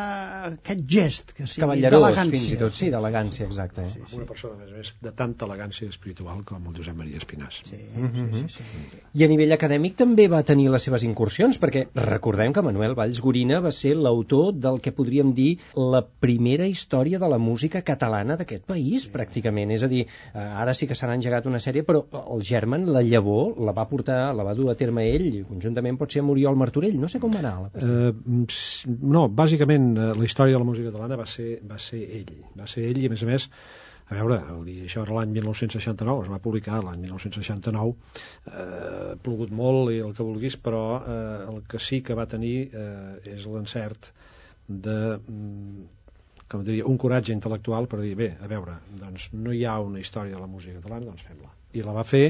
[0.53, 2.31] aquest gest que sigui d'elegància.
[2.31, 3.81] fins i tot, sí, d'elegància, exacte.
[3.81, 4.01] Eh?
[4.03, 7.17] Amb una persona, a més a més, de tanta elegància espiritual com el Josep Maria
[7.17, 7.61] Espinàs.
[7.65, 8.29] Sí, Mhm.
[8.33, 8.99] sí, sí, sí.
[9.13, 13.19] I a nivell acadèmic també va tenir les seves incursions, perquè recordem que Manuel Valls
[13.25, 18.37] Gorina va ser l'autor del que podríem dir la primera història de la música catalana
[18.39, 19.73] d'aquest país, pràcticament.
[19.75, 23.01] És a dir, eh, ara sí que s'han engegat una sèrie, però el German, la
[23.05, 26.55] llavor, la va portar, la va dur a terme ell, conjuntament pot ser amb Oriol
[26.59, 26.99] Martorell.
[26.99, 28.09] No sé com va anar la qüestió.
[28.09, 32.01] Eh, ps- no, bàsicament eh, la història de la música catalana va ser, va ser
[32.21, 32.33] ell.
[32.59, 33.49] Va ser ell i, a més a més,
[34.09, 37.93] a veure, el, dia- això era l'any 1969, es va publicar l'any 1969,
[38.49, 42.55] eh, plogut molt i el que vulguis, però eh, el que sí que va tenir
[42.73, 44.11] eh, és l'encert
[44.67, 45.83] de mm,
[46.49, 50.01] com diria, un coratge intel·lectual per dir, bé, a veure, doncs no hi ha una
[50.01, 51.51] història de la música catalana, doncs fem-la.
[51.77, 52.23] I la va fer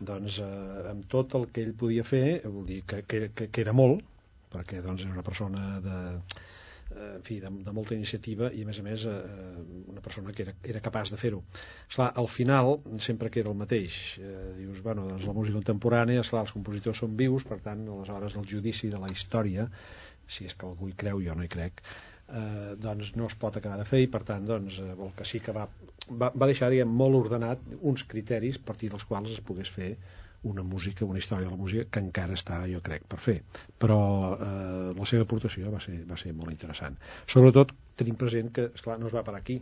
[0.00, 3.60] doncs, eh, amb tot el que ell podia fer, vol dir que, que, que, que
[3.66, 4.00] era molt,
[4.52, 5.98] perquè doncs, era una persona de,
[7.16, 9.16] en fi, de, de molta iniciativa i a més a més eh,
[9.92, 11.42] una persona que era, era capaç de fer-ho.
[11.88, 12.74] Esclar, al final
[13.08, 13.98] sempre queda el mateix.
[14.20, 18.38] Eh, dius, bueno, doncs la música contemporània, esclar, els compositors són vius, per tant, aleshores
[18.40, 19.68] el judici de la història,
[20.28, 21.82] si és que algú hi creu, jo no hi crec,
[22.32, 25.26] eh, doncs no es pot acabar de fer i per tant doncs, eh, el que
[25.28, 25.66] sí que va,
[26.10, 29.94] va, va deixar diguem, molt ordenat uns criteris a partir dels quals es pogués fer
[30.42, 33.36] una música, una història de la música que encara està, jo crec, per fer.
[33.78, 33.98] Però
[34.34, 36.96] eh, la seva aportació va ser, va ser molt interessant.
[37.30, 39.60] Sobretot tenim present que, esclar, no es va parar aquí,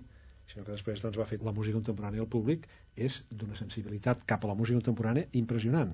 [0.51, 2.64] sinó que després doncs, va fer la música contemporània al públic
[2.97, 5.93] és d'una sensibilitat cap a la música contemporània impressionant.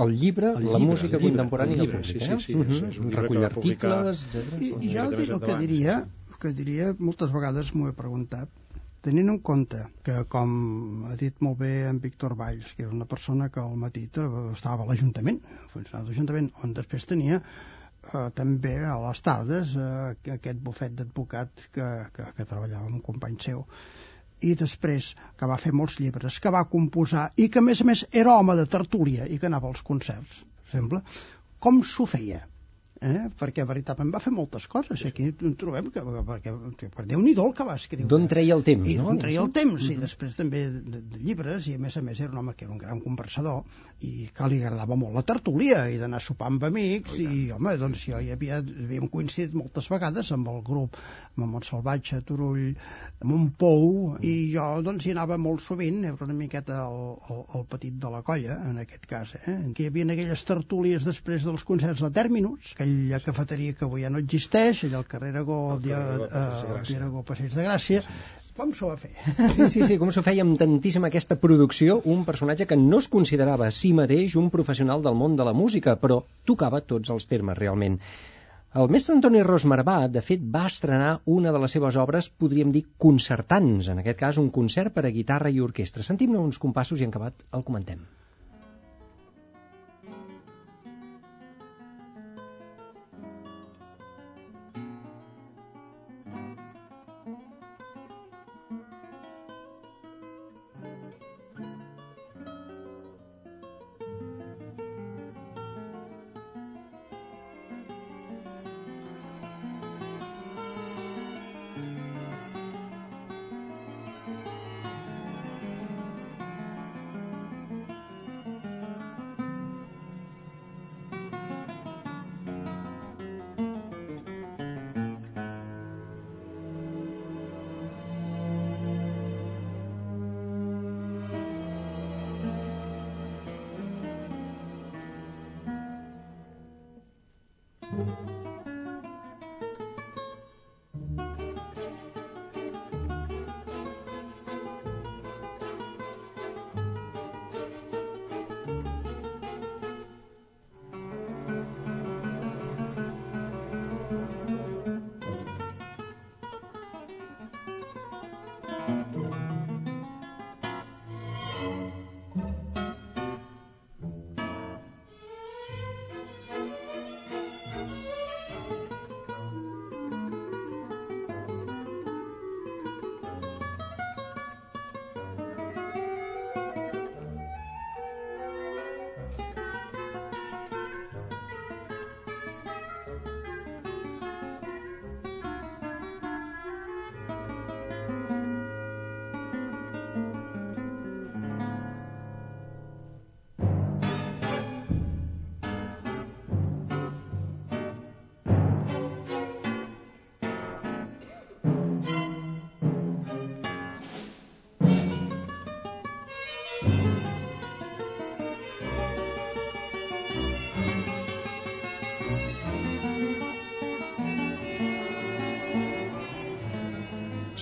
[0.00, 2.38] El llibre, El la llibre, música el llibre, contemporània el al llibre, públic, sí, eh?
[2.38, 3.10] sí, sí, és- és un Mhm.
[3.10, 4.60] llibre Recull que va publicar- articles, etc.
[4.62, 5.98] I, i jo el que endavant, diria,
[6.30, 8.48] el que diria, moltes vegades m'ho he preguntat,
[9.02, 10.52] tenint en compte que, com
[11.10, 14.84] ha dit molt bé en Víctor Valls, que era una persona que al matí estava
[14.84, 15.40] a l'Ajuntament,
[15.72, 21.88] funcionari l'Ajuntament, on després tenia eh, també a les tardes eh, aquest bufet d'advocat que,
[22.14, 23.66] que, que treballava amb un company seu
[24.42, 27.88] i després que va fer molts llibres, que va composar i que a més a
[27.90, 31.02] més era home de tertúlia i que anava als concerts, sembla,
[31.62, 32.42] com s'ho feia?
[33.02, 33.28] Eh?
[33.34, 36.52] perquè veritablement va fer moltes coses aquí trobem que, perquè,
[36.94, 39.08] per Déu-n'hi-do el que va escriure D'on treia el temps, i no?
[39.08, 42.20] d'on treia el temps i després també de, de llibres i a més a més
[42.22, 43.64] era un home que era un gran conversador
[44.06, 47.74] i que li agradava molt la tertúlia i d'anar a sopar amb amics i home,
[47.80, 50.98] doncs jo hi havia, havíem coincidit moltes vegades amb el grup
[51.34, 52.70] amb Montsalvatge, Turull
[53.26, 57.98] Montpou i jo doncs hi anava molt sovint, era una miqueta el, el, el petit
[57.98, 59.58] de la colla en aquest cas, eh?
[59.58, 63.86] en què hi havia aquelles tertúlies després dels concerts de Terminus aquell aquella cafeteria que
[63.86, 66.76] avui ja no existeix, allà al carrer Aragó, Al carrer Aragó, dia, Passeig de eh,
[66.76, 67.00] Gràcia.
[67.00, 68.02] Aragó Passeig de Gràcia,
[68.56, 69.12] com s'ho va fer?
[69.56, 73.08] Sí, sí, sí, com s'ho feia amb tantíssima aquesta producció, un personatge que no es
[73.14, 77.28] considerava a si mateix un professional del món de la música, però tocava tots els
[77.30, 77.98] termes, realment.
[78.80, 82.72] El mestre Antoni Ros Marvà, de fet, va estrenar una de les seves obres, podríem
[82.72, 86.04] dir, concertants, en aquest cas un concert per a guitarra i orquestra.
[86.06, 88.00] Sentim-ne uns compassos i en acabat el comentem.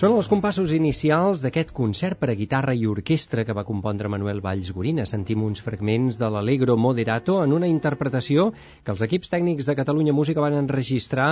[0.01, 4.39] Són els compassos inicials d'aquest concert per a guitarra i orquestra que va compondre Manuel
[4.41, 5.03] Valls Gorina.
[5.05, 8.47] Sentim uns fragments de l'Allegro Moderato en una interpretació
[8.81, 11.27] que els equips tècnics de Catalunya Música van enregistrar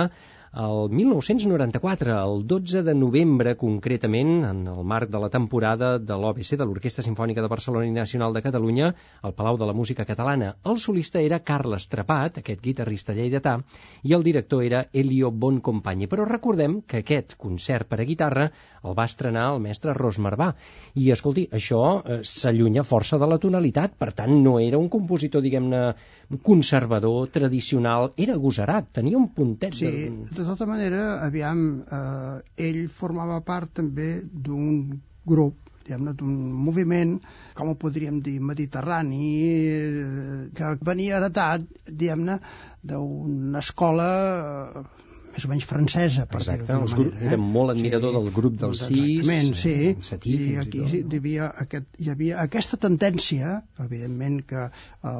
[0.52, 6.56] el 1994, el 12 de novembre concretament, en el marc de la temporada de l'OBC,
[6.58, 8.88] de l'Orquestra Simfònica de Barcelona i Nacional de Catalunya,
[9.22, 10.56] al Palau de la Música Catalana.
[10.66, 13.60] El solista era Carles Trapat, aquest guitarrista lleidatà,
[14.02, 16.10] i el director era Elio Boncompagni.
[16.10, 18.50] Però recordem que aquest concert per a guitarra
[18.82, 20.50] el va estrenar el mestre Ros Marvà.
[20.96, 25.46] I, escolti, això eh, s'allunya força de la tonalitat, per tant, no era un compositor,
[25.46, 25.92] diguem-ne,
[26.38, 30.10] conservador, tradicional, era agosarat, tenia un puntet Sí, de...
[30.30, 36.36] de tota manera, aviam, eh, ell formava part també d'un grup, diguem-ne, d'un
[36.68, 37.16] moviment,
[37.58, 42.38] com ho podríem dir, mediterrani, eh, que venia heretat, diguem-ne,
[42.86, 44.84] d'una escola eh,
[45.30, 47.30] més o menys francesa, per Exacte, els grup, manera.
[47.30, 49.74] era molt admirador del grup sis, Exactament, sí.
[49.92, 51.14] en Satí, I i aquí sí, no?
[51.14, 53.52] hi, havia aquest, hi havia aquesta tendència,
[53.84, 55.14] evidentment que eh,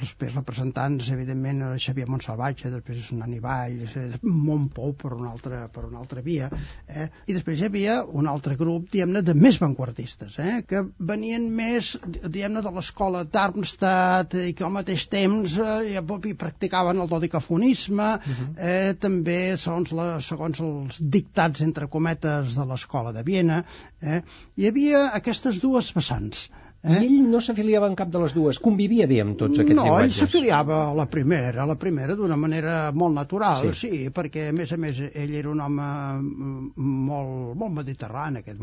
[0.00, 5.64] els pers representants, evidentment, era Xavier Montsalvatge, després Nani Valls, eh, Montpou per una altra,
[5.72, 6.50] per una altra via,
[6.88, 7.08] eh?
[7.28, 10.58] i després hi havia un altre grup, diguem-ne, de més vanguardistes, eh?
[10.68, 16.98] que venien més, diguem-ne, de l'escola Darmstadt i que al mateix temps eh, i practicaven
[17.04, 18.50] el dodicafonisme, uh -huh.
[18.56, 19.27] eh, també
[19.64, 23.62] segons, la, segons els dictats, entre cometes, de l'escola de Viena,
[24.00, 24.22] eh?
[24.56, 26.48] hi havia aquestes dues vessants.
[26.86, 29.82] I ell no s'afiliava en cap de les dues, convivia bé amb tots aquests no,
[29.82, 30.18] ell llenguatges.
[30.20, 33.88] s'afiliava a la primera, a la primera d'una manera molt natural, Sí.
[33.88, 34.10] sí.
[34.14, 35.88] perquè a més a més ell era un home
[36.22, 38.62] mm, molt, molt mediterrani en aquest,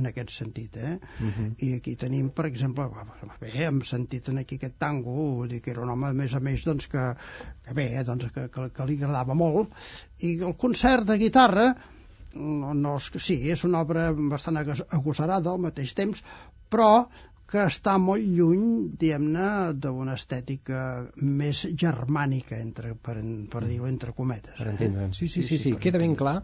[0.00, 0.94] en aquest sentit, eh?
[1.20, 1.50] Uh -huh.
[1.68, 2.88] I aquí tenim, per exemple,
[3.40, 6.40] bé, hem sentit en aquí aquest tango, dir que era un home, a més a
[6.40, 7.14] més, doncs, que,
[7.66, 9.68] que bé, doncs, que, que, que li agradava molt,
[10.20, 11.76] i el concert de guitarra,
[12.34, 16.22] no, no, és sí, és una obra bastant agos- agosarada al mateix temps,
[16.70, 17.06] però
[17.50, 18.64] que està molt lluny,
[19.00, 19.46] diguem-ne,
[19.82, 20.80] d'una estètica
[21.20, 23.16] més germànica, entre, per,
[23.50, 24.54] per dir-ho entre cometes.
[24.58, 25.18] Per entendre'ns.
[25.18, 26.36] Sí, sí, sí, sí, sí, per queda ben clar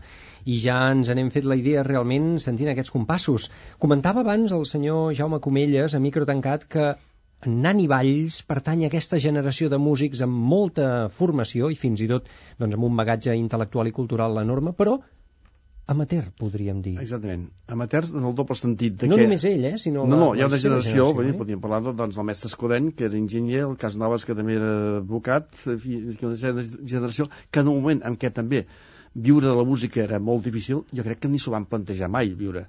[0.47, 3.51] i ja ens n'hem fet la idea realment sentint aquests compassos.
[3.83, 6.95] Comentava abans el senyor Jaume Comelles a micro tancat que
[7.47, 10.87] Nani Valls pertany a aquesta generació de músics amb molta
[11.19, 14.97] formació i fins i tot doncs, amb un bagatge intel·lectual i cultural enorme, però
[15.87, 16.97] amateur, podríem dir.
[17.01, 17.45] Exactament.
[17.71, 18.97] Amateurs en el doble sentit.
[19.01, 19.27] De No que...
[19.27, 21.39] només ell, eh, sinó No, no, la- hi ha una generació, generació, eh?
[21.39, 25.49] podríem parlar doncs, del mestre Escudent, que era enginyer, el Casnovas, que també era advocat,
[25.67, 28.65] una gener- generació que en un moment en què també
[29.15, 32.35] viure de la música era molt difícil, jo crec que ni s'ho van plantejar mai,
[32.37, 32.67] viure.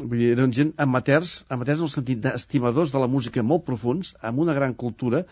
[0.00, 4.14] Vull dir, eren gent amateurs, amateurs en el sentit d'estimadors de la música molt profuns,
[4.30, 5.22] amb una gran cultura,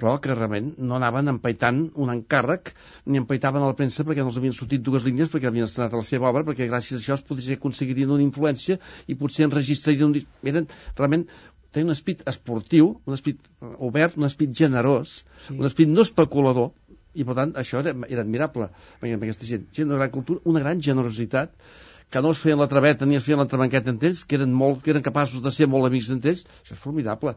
[0.00, 2.72] però que realment no anaven empaitant un encàrrec,
[3.06, 5.96] ni empaitaven a la premsa perquè no els havien sortit dues línies perquè havien estrenat
[5.96, 10.08] la seva obra, perquè gràcies a això es podria aconseguirien una influència i potser enregistrarien
[10.08, 10.32] un disc.
[10.44, 11.26] Eren realment
[11.76, 15.58] tenien un esprit esportiu, un esprit obert, un esprit generós, sí.
[15.58, 16.72] un esprit no especulador,
[17.16, 20.62] i per tant això era, era admirable amb aquesta gent, gent de gran cultura, una
[20.64, 21.52] gran generositat
[22.10, 24.52] que no es feien la traveta ni es feien la trabanqueta entre ells, que eren,
[24.54, 27.36] molt, que eren capaços de ser molt amics entre ells, això és formidable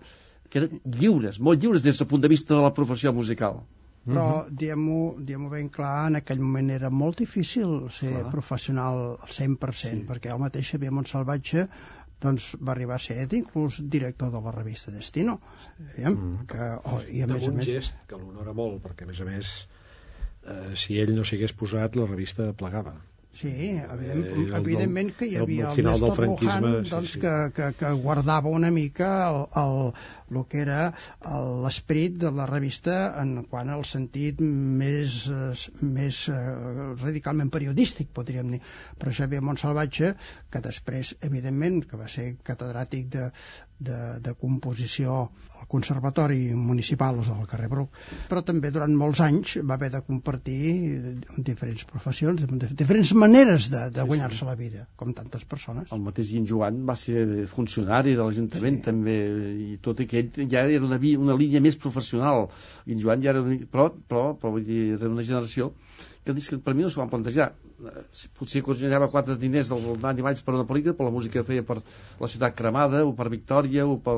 [0.49, 3.61] que eren lliures, molt lliures des del punt de vista de la professió musical
[4.09, 8.29] però diguem-ho diguem ben clar, en aquell moment era molt difícil ser Clar.
[8.31, 10.03] professional al 100%, sí.
[10.07, 11.65] perquè el mateix Xavier Montsalvatge
[12.23, 15.39] doncs va arribar a ser inclús director de la revista Destino
[15.95, 16.47] diguem, Mm.
[16.47, 19.21] que, oh, i a més a un més gest que l'honora molt, perquè a més
[19.21, 19.53] a més
[20.47, 22.95] eh, si ell no s'hagués posat la revista plegava
[23.31, 26.89] Sí, evident, Eh, el- evidentment que hi el- havia el, del Néstor franquisme, Luján sí,
[26.91, 27.19] doncs, sí.
[27.21, 29.93] Que, que, que guardava una mica el, el,
[30.39, 30.79] el que era
[31.35, 36.35] el- l'esperit de la revista en quant al sentit més, eh, més eh,
[37.03, 38.61] radicalment periodístic, podríem dir.
[38.97, 40.15] Però Xavier Montsalvatge,
[40.49, 43.29] que després, evidentment, que va ser catedràtic de,
[43.79, 45.15] de, de composició
[45.59, 47.95] al Conservatori Municipal al carrer Bruc,
[48.31, 50.59] però també durant molts anys va haver de compartir
[51.49, 52.45] diferents professions,
[52.81, 55.91] diferents maneres de, de guanyar-se la vida, com tantes persones.
[55.95, 58.85] el mateix Guin Joan va ser funcionari de l'Ajuntament sí.
[58.89, 59.17] també
[59.69, 62.47] i tot i que ell ja era una, una línia més professional
[62.85, 65.73] Guin Joan ja era una, però, però, però vull dir, era una generació
[66.23, 67.51] que que per mi no s'ho van plantejar
[68.37, 71.65] potser coordinava quatre diners del Dani Valls per una pel·lícula, per la música que feia
[71.65, 74.15] per la ciutat cremada, o per Victòria o per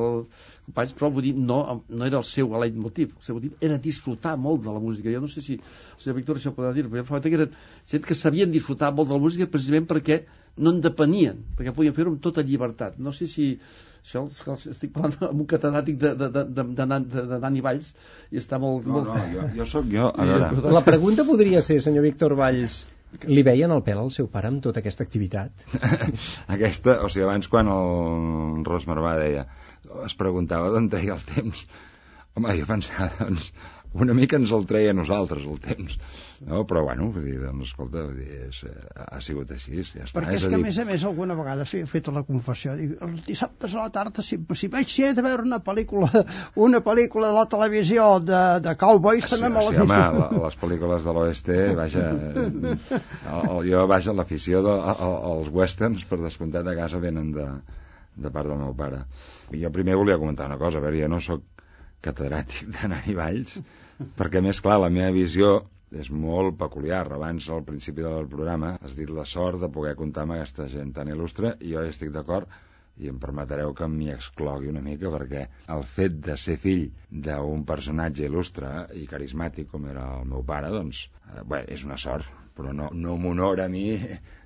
[0.66, 4.36] companys, però vull dir, no, no era el seu leitmotiv, el seu motiu era disfrutar
[4.40, 7.04] molt de la música, jo no sé si el senyor Víctor això podrà dir, però
[7.18, 7.56] jo que eren
[7.90, 10.22] gent que sabien disfrutar molt de la música precisament perquè
[10.62, 13.54] no en depenien, perquè podien fer-ho amb tota llibertat, no sé si
[14.02, 17.92] això estic parlant amb un catedràtic de, de, de, de, de, de, de Dani Valls
[18.34, 18.86] i està molt...
[18.86, 19.12] No, molt...
[19.14, 20.08] no, jo, jo sóc jo.
[20.10, 22.82] A veure, La pregunta podria ser, senyor Víctor Valls,
[23.28, 25.64] li veien el pèl al seu pare amb tota aquesta activitat?
[26.56, 29.46] aquesta, o sigui, abans quan el Ros Marvà deia,
[30.06, 31.64] es preguntava d'on treia el temps.
[32.32, 33.50] Home, jo pensava, doncs,
[33.94, 35.96] una mica ens el treia a nosaltres, el temps.
[36.48, 36.62] No?
[36.66, 38.72] Però, bueno, vull dir, doncs, escolta, vull dir, és, eh,
[39.04, 40.16] ha sigut així, ja està.
[40.16, 42.72] Perquè és a que, a dir, més a més, alguna vegada he fet la confessió,
[42.78, 46.08] dic, els dissabtes a la tarda, si, si vaig ser de veure una pel·lícula,
[46.56, 50.58] una pel·lícula de la televisió de, de cowboys, Sí, també me sí, home, la, les
[50.64, 56.04] pel·lícules de l'oeste, vaja, eh, el, el, jo, vaja, l'afició de- a- a- als westerns,
[56.10, 57.46] per descomptat, de casa venen de,
[58.16, 59.04] de part del meu pare.
[59.52, 61.44] I jo primer volia comentar una cosa, a veure, jo no sóc
[62.02, 63.60] catedràtic de Nani Valls,
[64.18, 65.52] perquè, a més, clar, la meva visió
[65.92, 67.04] és molt peculiar.
[67.12, 70.92] Abans, al principi del programa, has dit la sort de poder comptar amb aquesta gent
[70.96, 72.48] tan il·lustre, i jo estic d'acord,
[73.00, 76.84] i em permetreu que m'hi exclogui una mica perquè el fet de ser fill
[77.26, 81.98] d'un personatge il·lustre i carismàtic com era el meu pare, doncs, eh, bé, és una
[82.00, 83.86] sort, però no, no m'honora a mi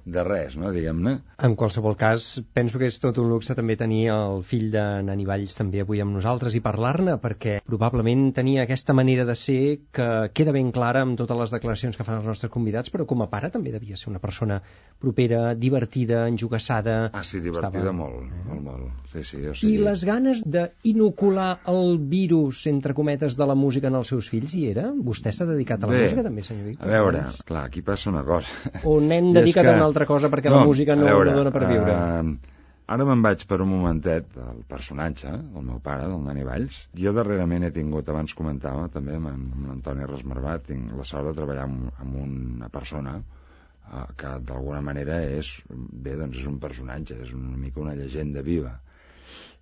[0.06, 1.16] de res, no, diguem-ne.
[1.42, 5.24] En qualsevol cas, penso que és tot un luxe també tenir el fill de Nani
[5.26, 9.58] Valls també avui amb nosaltres i parlar-ne, perquè probablement tenia aquesta manera de ser
[9.90, 13.24] que queda ben clara amb totes les declaracions que fan els nostres convidats, però com
[13.26, 14.60] a pare també devia ser una persona
[15.02, 17.10] propera, divertida, enjugassada...
[17.12, 19.10] Ah, sí, divertida Estava- molt, molt, molt.
[19.10, 19.82] Sí, sí, o I sigui...
[19.82, 24.68] les ganes d'inocular el virus, entre cometes, de la música en els seus fills hi
[24.70, 24.86] era?
[24.94, 26.86] Vostè s'ha dedicat a la Bé, música també, senyor Víctor?
[26.88, 28.46] A veure, clar, aquí passa una cosa.
[28.86, 31.62] I és dedicat a una altra cosa perquè la música no, veure, no dona per
[31.70, 31.94] viure?
[31.96, 32.54] Eh,
[32.92, 36.76] ara me'n vaig per un momentet al personatge del meu pare, del Dani Valls.
[36.94, 41.26] Jo darrerament he tingut, abans comentava també amb, en- amb l'Antoni Resmerbat, tinc la sort
[41.30, 46.58] de treballar amb, amb una persona eh, que d'alguna manera és, bé, doncs és un
[46.62, 48.76] personatge, és una mica una llegenda viva.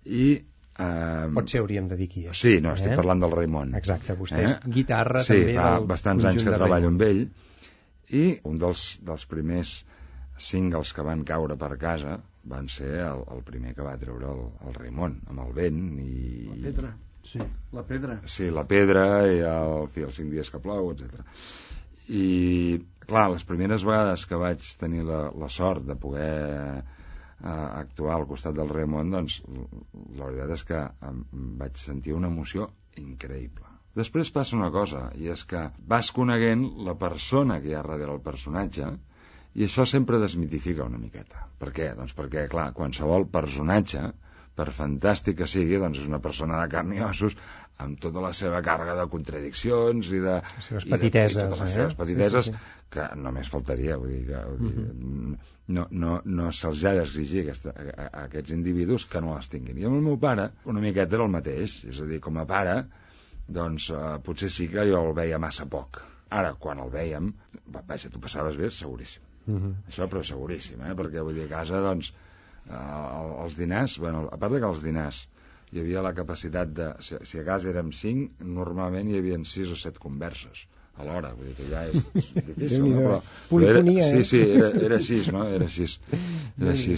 [0.05, 2.37] I eh, Potser hauríem de dir qui és.
[2.37, 2.99] Sí, no, estic eh?
[2.99, 3.73] parlant del Raimon.
[3.79, 4.59] Exacte, vostè és Eh?
[4.77, 7.25] guitarra sí, també fa del bastants anys que treballo amb ell
[8.13, 9.79] i un dels, dels primers
[10.37, 14.41] singles que van caure per casa van ser el, el primer que va treure el,
[14.67, 16.47] el Raimon, amb el vent i...
[16.51, 16.91] La pedra.
[17.25, 17.41] Sí.
[17.73, 18.19] La pedra.
[18.29, 21.23] Sí, la pedra i el, fi, els cinc dies que plou, etc.
[22.13, 22.25] I,
[23.09, 26.35] clar, les primeres vegades que vaig tenir la, la sort de poder
[26.77, 31.23] eh, actuar al costat del Raymond, doncs la veritat és que em
[31.63, 32.69] vaig sentir una emoció
[33.01, 33.71] increïble.
[33.95, 38.11] Després passa una cosa, i és que vas coneguent la persona que hi ha darrere
[38.13, 38.91] el personatge,
[39.55, 41.45] i això sempre desmitifica una miqueta.
[41.61, 41.91] Per què?
[41.95, 44.01] Doncs perquè, clar, qualsevol personatge,
[44.55, 47.33] per fantàstic que sigui, doncs és una persona de carn i ossos,
[47.83, 50.35] amb tota la seva càrrega de contradiccions i de...
[50.57, 51.73] Les seves i de- petiteses, i totes les eh?
[51.79, 55.37] seves petiteses, Sí, sí, que només faltaria, vull dir, que, vull dir
[55.75, 59.79] no, no, no se'ls ha d'exigir aquesta, a, a, aquests individus que no les tinguin.
[59.81, 62.47] I amb el meu pare, una miqueta era el mateix, és a dir, com a
[62.47, 62.77] pare,
[63.59, 65.99] doncs eh, potser sí que jo el veia massa poc.
[66.31, 67.33] Ara, quan el vèiem,
[67.75, 69.24] va- vaja, tu passaves bé, seguríssim.
[69.45, 69.73] Mhm.
[69.89, 70.93] Això, però seguríssim, eh?
[70.97, 72.11] perquè vull dir, a casa, doncs,
[72.65, 75.25] eh, els dinars, bueno, a part de que els dinars
[75.71, 79.71] hi havia la capacitat de, si, si a casa érem cinc, normalment hi havia sis
[79.73, 80.65] o set converses
[81.01, 82.05] alhora, vull dir que ja és
[82.49, 83.01] difícil, no?
[83.01, 83.17] Però,
[83.49, 84.23] Polifonia, era, eh?
[84.23, 85.43] Sí, sí, era, era així, no?
[85.57, 86.95] Era així, era així.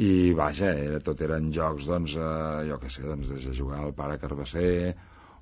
[0.00, 3.82] I, vaja, era, tot eren jocs, doncs, eh, jo què sé, doncs, des de jugar
[3.84, 4.94] al pare Carbasser,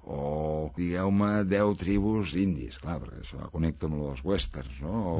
[0.09, 4.95] o, digueu-me, 10 tribus indis, clar, perquè això connecta amb el dels westerns, no?
[5.13, 5.19] O,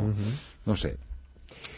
[0.67, 0.95] No sé,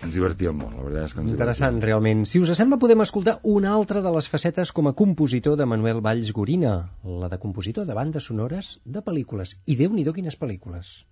[0.04, 1.88] ens divertíem molt, la veritat és que ens Interessant, divertíem.
[1.90, 2.24] realment.
[2.30, 6.00] Si us sembla, podem escoltar una altra de les facetes com a compositor de Manuel
[6.06, 9.56] Valls Gorina, la de compositor de bandes sonores de pel·lícules.
[9.66, 11.04] I déu-n'hi-do quines pel·lícules.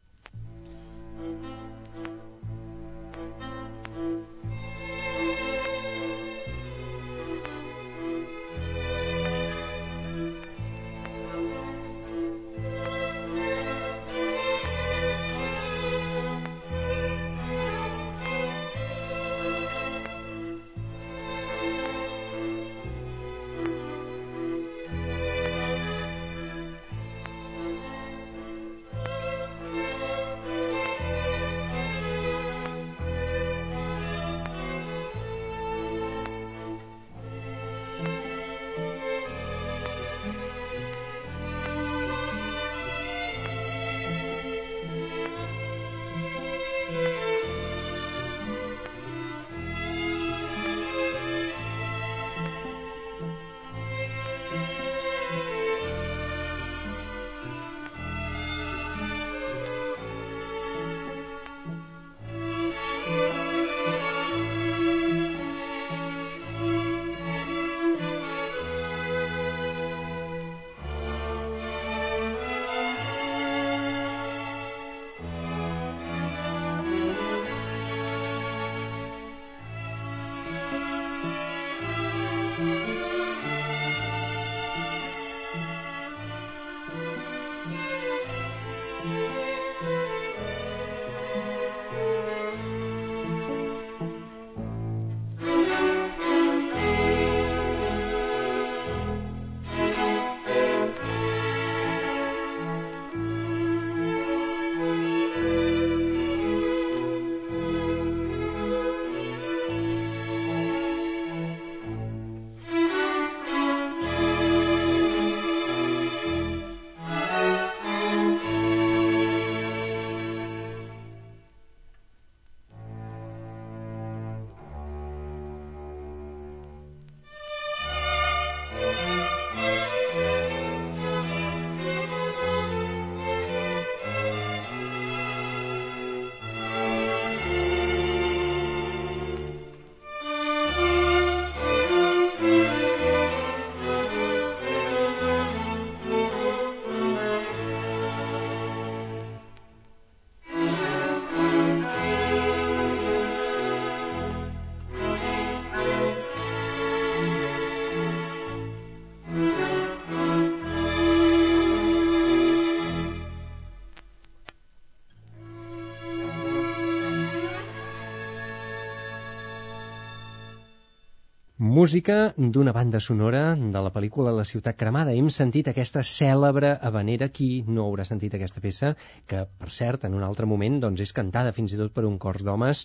[171.78, 172.14] Música
[172.54, 173.40] d'una banda sonora
[173.74, 175.12] de la pel·lícula La ciutat cremada.
[175.14, 178.90] Hem sentit aquesta cèlebre habanera, qui no haurà sentit aquesta peça,
[179.30, 182.16] que, per cert, en un altre moment doncs, és cantada fins i tot per un
[182.24, 182.82] cors d'homes,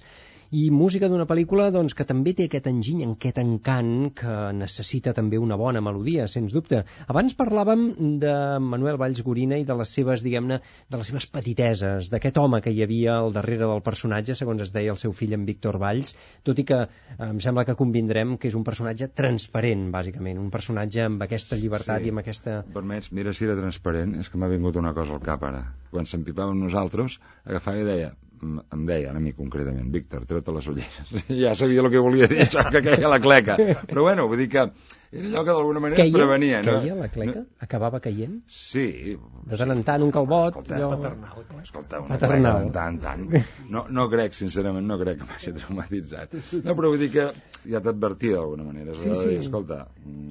[0.53, 5.39] i música d'una pel·lícula doncs, que també té aquest enginy, aquest encant, que necessita també
[5.41, 6.83] una bona melodia, sens dubte.
[7.09, 7.87] Abans parlàvem
[8.21, 10.59] de Manuel Valls Gorina i de les seves, diguem-ne,
[10.93, 14.73] de les seves petiteses, d'aquest home que hi havia al darrere del personatge, segons es
[14.75, 16.13] deia el seu fill en Víctor Valls,
[16.45, 20.51] tot i que eh, em sembla que convindrem que és un personatge transparent, bàsicament, un
[20.53, 22.09] personatge amb aquesta llibertat Sí.
[22.09, 22.59] i amb aquesta...
[22.73, 25.63] Permets, mira si era transparent, és que m'ha vingut una cosa al cap ara.
[25.89, 31.13] Quan s'empipàvem nosaltres, agafava i deia, em, deia, a mi concretament, Víctor, treu-te les ulleres.
[31.43, 33.57] ja sabia el que volia dir això, que queia la cleca.
[33.89, 34.67] Però bueno, vull dir que
[35.13, 36.61] era allò que d'alguna manera Queia, prevenia.
[36.65, 36.79] no?
[36.81, 37.39] queia la cleca?
[37.39, 38.41] No, Acabava caient?
[38.47, 39.17] sí.
[39.45, 40.49] De tant en tant, un calbot...
[40.55, 41.61] Escolta, allò- paternal.
[41.61, 42.41] Escolta, una Paternal.
[42.41, 43.69] cleca de tant en tant.
[43.69, 46.33] No, no crec, sincerament, no crec que m'hagi traumatitzat.
[46.63, 47.25] No, però vull dir que
[47.69, 48.93] ja t'advertia d'alguna manera.
[48.95, 49.35] Sí, Sí, sí.
[49.43, 49.87] Escolta,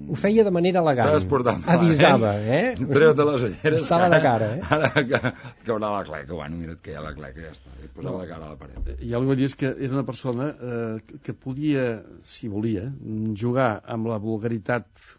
[0.08, 1.08] Ho feia de manera elegant.
[1.12, 1.86] T'has portat malament.
[1.86, 2.74] Avisava, eh?
[2.80, 3.82] Treu-te les ulleres.
[3.84, 4.60] Estava que de cara, eh?
[4.76, 5.20] Ara que
[5.68, 6.32] caurà la cleca.
[6.34, 7.72] Bueno, mira't que hi ha la cleca i ja està.
[7.82, 8.90] I et posava la cara a la paret.
[9.04, 11.86] I algú dir és que era una persona eh, que podia,
[12.20, 12.88] si volia,
[13.36, 14.70] jugar amb la vulgaritat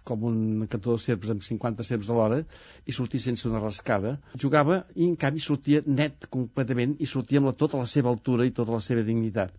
[0.08, 2.40] com un cantó de serps amb 50 serps a l'hora
[2.86, 4.18] i sortir sense una rascada.
[4.44, 8.48] Jugava i en canvi sortia net completament i sortia amb la, tota la seva altura
[8.50, 9.56] i tota la seva dignitat.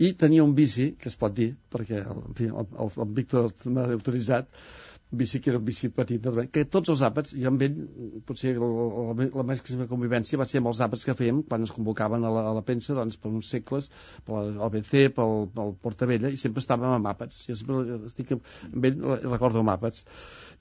[0.00, 3.50] I tenia un bici, que es pot dir, perquè en fi, el, el, el Víctor
[3.68, 4.48] m'ha autoritzat,
[5.10, 7.76] bici que era un bici petit, que tots els àpats, jo amb ell,
[8.26, 8.68] potser la,
[9.10, 12.44] la, la convivència va ser amb els àpats que fèiem quan es convocaven a la,
[12.52, 13.90] a la premsa, doncs, per uns segles,
[14.26, 17.42] per l'ABC, pel, pel Portavella, i sempre estàvem amb àpats.
[17.48, 20.06] Jo sempre estic amb, amb ell, recordo amb àpats.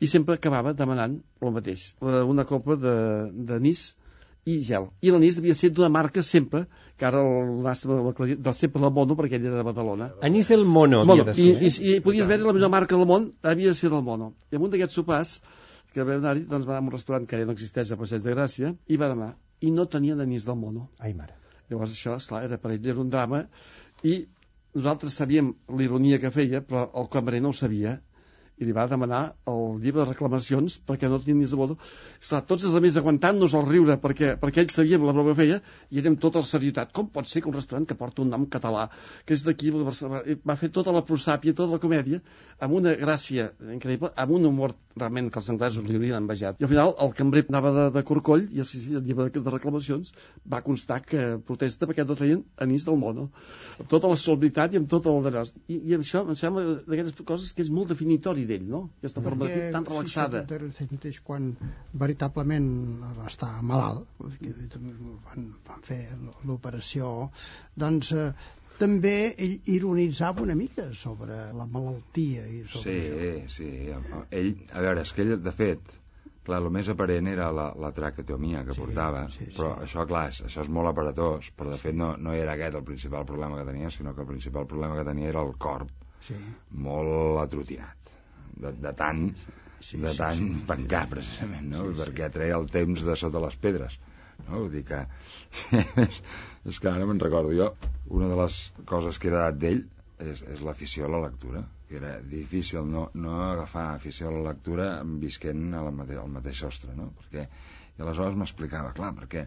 [0.02, 2.96] I sempre acabava demanant el mateix, una copa de,
[3.52, 3.92] de nis
[4.50, 4.88] i gel.
[5.06, 6.64] I l'anís devia ser d'una marca sempre,
[6.98, 10.10] que ara el nas del sempre del mono, perquè ell era de Badalona.
[10.26, 11.84] Anís del mono, havia Mono, de i, ser.
[11.86, 14.34] i, i podies veure la millor marca del món, havia de ser del mono.
[14.50, 15.36] I en un d'aquests sopars,
[15.94, 18.34] que vam anar-hi, doncs va a un restaurant que ja no existeix a Passeig de
[18.36, 19.32] Gràcia, i va demà,
[19.66, 20.90] i no tenia anís del mono.
[21.00, 21.38] Ai, mare.
[21.70, 23.44] Llavors això, esclar, era per ell era un drama,
[24.04, 24.20] i
[24.74, 28.00] nosaltres sabíem l'ironia que feia, però el cambrer no ho sabia,
[28.60, 31.78] i li va demanar el llibre de reclamacions perquè no tenia ni de modo.
[32.20, 36.02] Esclar, tots els altres aguantant-nos el riure perquè, perquè ells sabíem la broma feia i
[36.02, 36.92] érem tota la serietat.
[36.96, 38.90] Com pot ser que un restaurant que porta un nom català,
[39.26, 42.20] que és d'aquí, de Barcelona, va fer tota la prosàpia, tota la comèdia,
[42.60, 46.60] amb una gràcia increïble, amb un humor realment que els anglesos li haurien envejat.
[46.60, 48.74] I al final el cambrer anava de, de corcoll i el,
[49.06, 50.12] llibre de, de reclamacions
[50.52, 53.30] va constar que protesta perquè no treien anís del mono.
[53.80, 55.46] Amb tota la solemnitat i amb tot el d'allò.
[55.72, 58.82] I, I això em sembla d'aquestes coses que és molt definitori d'ell, no?
[59.00, 60.44] Aquesta forma de, tan relaxada.
[60.78, 61.52] Sí, mateix quan
[62.04, 62.70] veritablement
[63.18, 64.08] va estar malalt,
[64.40, 64.54] que
[65.28, 66.02] van, van fer
[66.48, 67.12] l'operació,
[67.80, 68.32] doncs eh,
[68.80, 73.00] també ell ironitzava una mica sobre la malaltia i sobre Sí,
[73.32, 73.56] això.
[73.56, 73.72] sí.
[74.42, 75.96] Ell, a veure, és que ell, de fet,
[76.48, 79.56] clar, el més aparent era la, la traquetomia que Sí, portava, sí, sí.
[79.58, 82.80] però això, clar, és, això és molt aparatós, però de fet no, no era aquest
[82.80, 85.92] el principal problema que tenia, sinó que el principal problema que tenia era el corp
[86.20, 86.36] Sí.
[86.76, 88.10] molt atrotinat,
[88.58, 89.26] de, de tant,
[89.80, 90.64] Sí, de sí, tant sí.
[90.68, 91.86] pencar, precisament, no?
[91.86, 92.00] Sí, sí.
[92.02, 93.96] perquè treia el temps de sota les pedres.
[94.42, 94.58] No?
[94.58, 95.00] Vull dir que...
[96.70, 97.70] és que ara me'n recordo jo,
[98.20, 98.58] una de les
[98.90, 99.82] coses que he heredat d'ell
[100.20, 104.46] és, és l'afició a la lectura, que era difícil no, no agafar afició a la
[104.50, 104.90] lectura
[105.24, 107.10] visquent al mateix, al mateix sostre, no?
[107.22, 107.48] Perquè,
[107.96, 109.46] I aleshores m'explicava, clar, perquè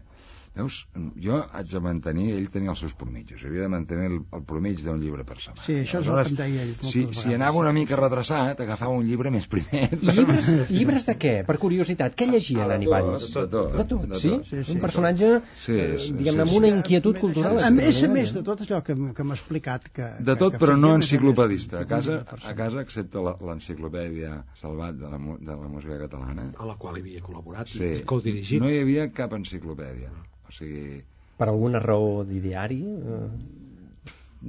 [0.53, 0.75] Veus,
[1.17, 4.83] jo haig de mantenir, ell tenia els seus promitjos, havia de mantenir el, el promig
[4.85, 5.63] d'un llibre per setmana.
[5.65, 7.21] Sí, això és el que em deia ell si, vegades.
[7.23, 9.87] si anava una mica retrasat, agafava un llibre més primer.
[10.03, 11.31] Llibres, llibres de què?
[11.47, 13.25] Per curiositat, què llegia Nani tot, Valls?
[13.33, 14.29] de tot, De tot, de sí?
[14.35, 14.45] tot.
[14.51, 14.75] Sí, sí.
[14.75, 16.75] Un personatge, Sí, eh, sí, diguem-ne, sí, amb una sí.
[16.77, 17.57] inquietud cultural.
[17.57, 20.61] A més a més de tot allò que, que m'ha explicat que, De tot, que
[20.61, 21.81] però no enciclopedista.
[21.81, 26.69] A casa, a casa excepte la- l'enciclopèdia Salvat de la, de la música catalana, a
[26.69, 28.61] la qual havia col·laborat sí, i codirigit.
[28.61, 30.13] no hi havia cap enciclopèdia.
[30.53, 31.01] O sigui,
[31.33, 32.83] Per alguna raó d'ideari?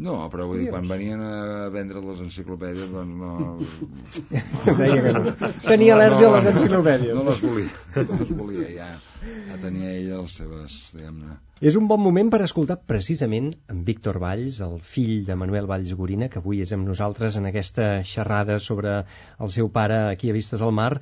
[0.04, 3.30] No, però vull dir, quan venien a vendre les enciclopèdies, doncs no...
[4.82, 5.32] Deia que no.
[5.64, 7.14] Tenia al·lèrgia a les enciclopèdies.
[7.16, 8.88] No les volia, no les volia, ja,
[9.48, 11.38] ja tenia ella les seves, diguem-ne...
[11.64, 15.94] És un bon moment per escoltar precisament en Víctor Valls, el fill de Manuel Valls
[15.96, 20.36] Gorina, que avui és amb nosaltres en aquesta xerrada sobre el seu pare aquí a
[20.36, 20.92] Vistes al Mar,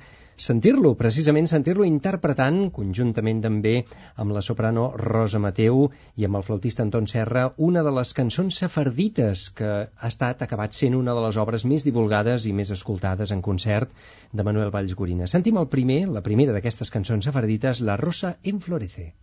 [0.43, 3.73] sentir-lo, precisament sentir-lo interpretant, conjuntament també
[4.17, 8.57] amb la soprano Rosa Mateu i amb el flautista Anton Serra, una de les cançons
[8.63, 13.31] sefardites que ha estat acabat sent una de les obres més divulgades i més escoltades
[13.31, 13.91] en concert
[14.31, 15.29] de Manuel Valls Gorina.
[15.29, 18.12] Sentim el primer, la primera d'aquestes cançons sefardites, La rosa
[18.43, 19.15] en florece.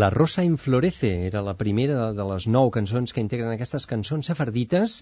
[0.00, 4.94] La Rosa Inflorece era la primera de les nou cançons que integren aquestes cançons sefardites,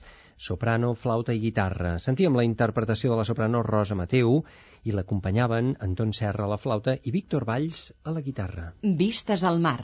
[0.46, 1.92] soprano, flauta i guitarra.
[2.02, 4.40] Sentíem la interpretació de la soprano Rosa Mateu
[4.82, 8.72] i l'acompanyaven Anton Serra a la flauta i Víctor Valls a la guitarra.
[9.04, 9.78] Vistes al mar.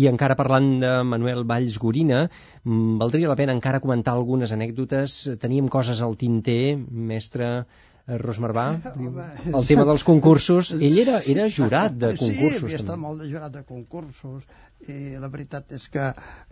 [0.00, 2.22] I encara parlant de Manuel Valls Gorina,
[2.64, 5.18] mm, valdria la pena encara comentar algunes anècdotes.
[5.44, 6.78] Teníem coses al tinter,
[7.12, 7.66] mestre
[8.08, 8.64] eh, Rosmarbà,
[9.58, 10.72] el tema dels concursos.
[10.78, 12.64] Ell era, era jurat de Sí, concursos.
[12.64, 14.48] havia estat molt de jurat de concursos
[14.88, 16.04] i la veritat és que,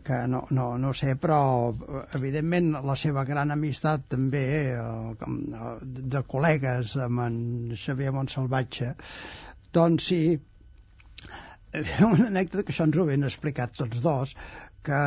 [0.06, 1.38] que no, no, no sé, però
[2.18, 4.44] evidentment la seva gran amistat també
[4.74, 5.76] eh, com, eh,
[6.16, 7.38] de col·legues amb en
[7.78, 8.94] Xavier Montsalvatge
[9.76, 10.20] doncs sí
[12.06, 14.34] una anècdota que això ens ho ben explicat tots dos
[14.86, 15.00] que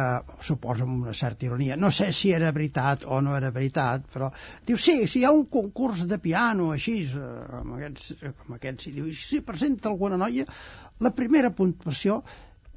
[0.43, 4.29] suposa amb una certa ironia no sé si era veritat o no era veritat però
[4.67, 8.13] diu sí, si hi ha un concurs de piano així eh, com aquests,
[8.43, 10.45] com aquests i diu, si presenta alguna noia
[10.99, 12.21] la primera puntuació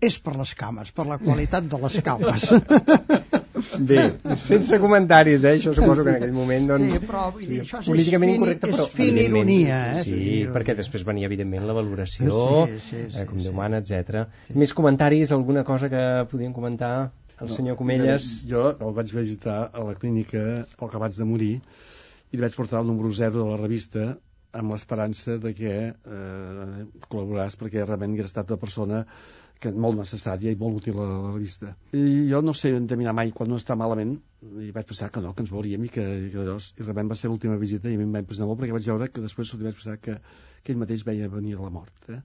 [0.02, 2.48] és per les cames, per la qualitat de les cames.
[3.78, 4.04] Bé,
[4.42, 5.54] sense comentaris, eh?
[5.58, 6.68] Això suposo que en aquell moment...
[6.72, 8.86] Doncs, Sí, però vull dir, això és políticament fin- incorrecte, és però...
[8.92, 10.02] fina evidentment, ironia, eh?
[10.02, 10.52] Sí, Fina ironia.
[10.58, 13.46] perquè després venia, evidentment, la valoració, Sí, sí, sí, eh, com sí.
[13.48, 14.24] Déu mana, etc.
[14.54, 16.92] Més comentaris, alguna cosa que podien comentar
[17.42, 18.28] el senyor Comelles?
[18.50, 22.54] Jo el vaig visitar a la clínica el que abans de morir i li vaig
[22.54, 24.04] portar el número 0 de la revista
[24.52, 28.98] amb l'esperança de que eh, col·laboràs perquè realment hauria estat una persona
[29.62, 31.72] que molt necessària i molt útil a la revista.
[31.96, 34.16] I jo no sé endeminar mai quan no està malament
[34.66, 37.12] i vaig pensar que no, que ens veuríem i que, i que llavors, i realment
[37.12, 39.24] va ser l'última visita i a mi em va impressionar molt perquè vaig veure que
[39.24, 40.18] després vaig pensar que,
[40.62, 41.94] que ell mateix veia venir la mort.
[42.10, 42.20] Eh?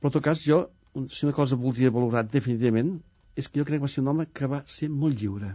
[0.00, 0.64] Però en tot cas, jo,
[1.08, 2.96] si una cosa voldria valorar definitivament
[3.38, 5.54] és que jo crec que va ser un home que va ser molt lliure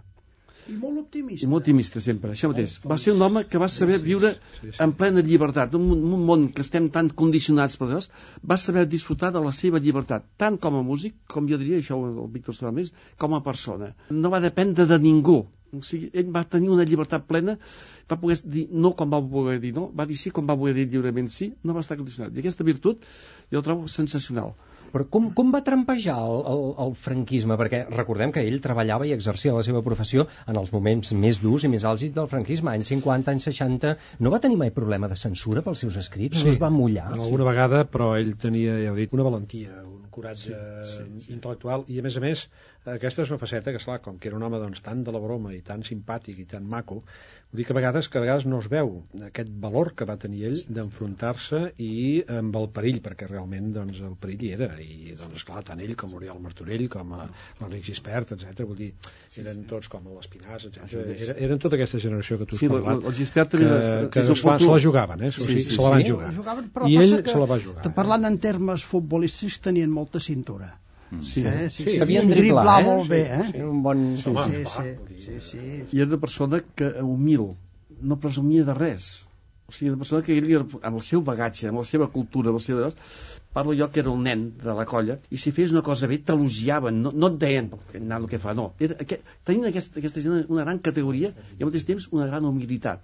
[0.71, 1.45] I molt optimista.
[1.45, 2.77] i molt optimista sempre, això mateix.
[2.91, 4.31] Va ser un home que va saber viure
[4.85, 8.09] en plena llibertat, en un, un món que estem tan condicionats per llavors,
[8.51, 11.99] va saber disfrutar de la seva llibertat, tant com a músic, com jo diria, això
[12.01, 13.93] el Víctor sabrà més, com a persona.
[14.09, 15.43] No va dependre de ningú.
[15.75, 17.57] O sigui, ell va tenir una llibertat plena,
[18.11, 20.75] va poder dir no com va poder dir no, va dir sí com va poder
[20.77, 22.35] dir lliurement sí, no va estar condicionat.
[22.35, 23.05] I aquesta virtut
[23.51, 24.53] jo la trobo sensacional.
[24.95, 27.57] Però com, com va trampejar el, el, el franquisme?
[27.59, 31.65] Perquè recordem que ell treballava i exercia la seva professió en els moments més durs
[31.67, 33.95] i més àlgids del franquisme, anys 50, anys 60.
[34.23, 36.43] No va tenir mai problema de censura pels seus escrits?
[36.45, 37.09] No es va mullar?
[37.11, 40.93] En alguna vegada, però ell tenia, ja ho he dit, una valentia, un coratge sí,
[40.93, 41.33] sí, sí.
[41.35, 42.45] intel·lectual, i a més a més,
[42.95, 45.19] aquesta és una faceta que, esclar, com que era un home doncs, tan de la
[45.19, 47.01] broma i tan simpàtic i tan maco,
[47.51, 48.89] vull dir que a vegades que a vegades no es veu
[49.27, 54.15] aquest valor que va tenir ell d'enfrontar-se i amb el perill, perquè realment doncs, el
[54.19, 57.25] perill hi era, i doncs, esclar, tant ell com Oriol Martorell, com a
[57.61, 58.65] l'Enric Gispert, etc.
[58.67, 58.91] vull dir,
[59.39, 60.95] eren tots com l'Espinàs, etc.
[61.15, 64.09] Era, eren tota aquesta generació que tu has Sí, parlat, el Gispert que, també és-
[64.11, 64.65] que és oportú.
[64.65, 65.27] se la jugaven, eh?
[65.27, 66.11] O Sí, sigui, sí, se la van sí.
[66.11, 66.33] jugar.
[66.35, 67.93] Jugaven, però I ell que, se la va jugar.
[67.95, 70.73] Parlant en termes futbolístics, tenien molta cintura.
[71.21, 71.43] Sí.
[71.45, 71.69] Eh?
[71.69, 72.85] Sí, Sí, sabien sabien driblar, eh?
[72.87, 73.45] molt bé, eh?
[73.53, 74.01] Era un bon...
[74.17, 75.61] Sí, sí, sí, sí, sí.
[75.91, 77.47] i era una persona que humil,
[78.01, 79.25] no presumia de res.
[79.67, 82.51] O sigui, una persona que ell, era- amb el seu bagatge, amb la seva cultura,
[82.53, 82.83] amb el seu...
[83.55, 86.17] Parlo jo que era el nen de la colla, i si fes una cosa bé,
[86.27, 88.73] t'elogiaven, no, no et deien, "Que nano que fa, no.
[88.83, 92.43] Era, aquest, tenien aquesta, aquesta gent una gran categoria i al mateix temps una gran
[92.43, 92.99] humilitat,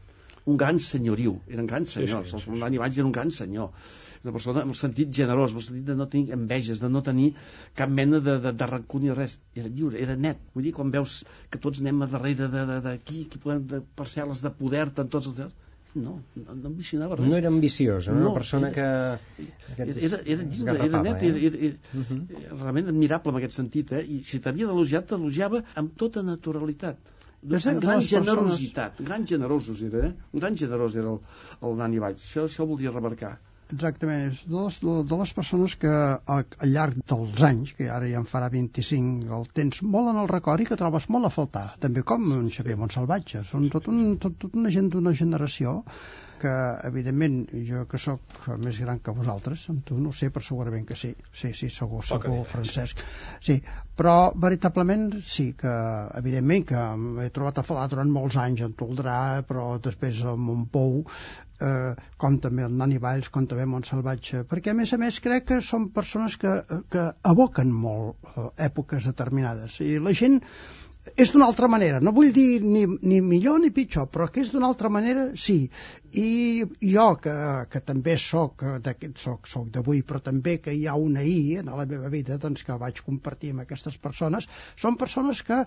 [0.51, 2.59] un gran senyoriu, eren grans senyors, sí, sí, sí, sí.
[2.59, 3.72] l'any abans era un gran senyor,
[4.24, 7.01] una persona amb el sentit generós, amb el sentit de no tenir enveges, de no
[7.05, 7.32] tenir
[7.76, 9.38] cap mena de, de, de rancor ni res.
[9.55, 10.38] Era lliure, era net.
[10.53, 12.47] Vull dir, quan veus que tots anem a darrere
[12.86, 15.55] d'aquí, que podem de parcel·les de poder en tots els llocs,
[15.93, 17.28] no, no, no ambicionava res.
[17.28, 18.13] No era ambiciós, no?
[18.15, 19.47] No, una persona era- que...
[19.76, 21.32] Era, era, era lliure, era net, eh?
[21.32, 24.05] era, era, era, era realment admirable en aquest sentit, eh?
[24.07, 27.11] i si t'havia d'elogiar, t'elogiava amb tota naturalitat.
[27.41, 30.13] És de gran persones- generositat, gran generosos era, eh?
[30.38, 31.19] Gran generós era el,
[31.67, 32.24] el Dani Valls.
[32.28, 33.34] Això, això ho voldria remarcar.
[33.72, 34.80] Exactament, és de les,
[35.11, 39.30] de les persones que al, al llarg dels anys, que ara ja en farà 25,
[39.38, 42.49] el tens molt en el record i que trobes molt a faltar, també com en
[42.53, 43.45] Xavier Montsalvatge.
[43.47, 45.80] Són tot, un, tot, tot una gent d'una generació
[46.41, 46.53] que,
[46.88, 50.97] evidentment, jo que sóc més gran que vosaltres, amb tu no sé, però segurament que
[50.97, 51.11] sí.
[51.30, 53.03] Sí, sí, segur, segur, Francesc.
[53.45, 53.59] Sí,
[53.97, 54.15] però
[54.47, 55.76] veritablement sí que,
[56.17, 56.88] evidentment, que
[57.26, 61.03] he trobat a faltar durant molts anys en Toldrà, però després a Montpou,
[61.62, 65.47] eh, com també el Nani Valls, com també Montsalvatge, perquè a més a més crec
[65.51, 66.57] que són persones que,
[66.93, 69.80] que evoquen molt eh, èpoques determinades.
[69.86, 70.41] I la gent
[71.18, 74.52] és d'una altra manera, no vull dir ni, ni millor ni pitjor, però que és
[74.54, 75.64] d'una altra manera, sí.
[76.14, 77.34] I jo, que,
[77.72, 78.62] que també soc
[79.18, 82.62] soc, soc d'avui, però també que hi ha un ahir en la meva vida doncs,
[82.68, 84.47] que vaig compartir amb aquestes persones,
[84.78, 85.64] són persones que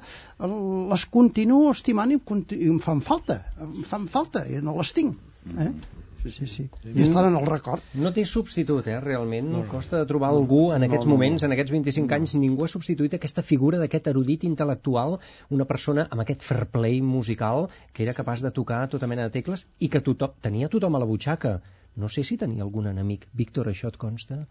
[0.95, 5.19] les continuo estimant i em, i fan falta, em fan falta, i no les tinc.
[5.59, 5.73] Eh?
[6.17, 6.47] Sí, sí.
[6.47, 6.65] sí.
[6.95, 7.81] I estan en el record.
[7.95, 9.49] No té substitut, eh, realment.
[9.51, 9.71] No, No, no.
[9.71, 11.15] Costa de trobar algú en No, aquests no, no.
[11.17, 15.19] moments, en aquests 25 anys, ningú ha substituït aquesta figura d'aquest erudit intel·lectual,
[15.51, 19.31] una persona amb aquest fair play musical que era capaç de tocar tota mena de
[19.31, 21.61] tecles i que tothom, tenia tothom a la butxaca.
[21.97, 23.29] No sé si tenia algun enemic.
[23.33, 24.47] Víctor, això et consta?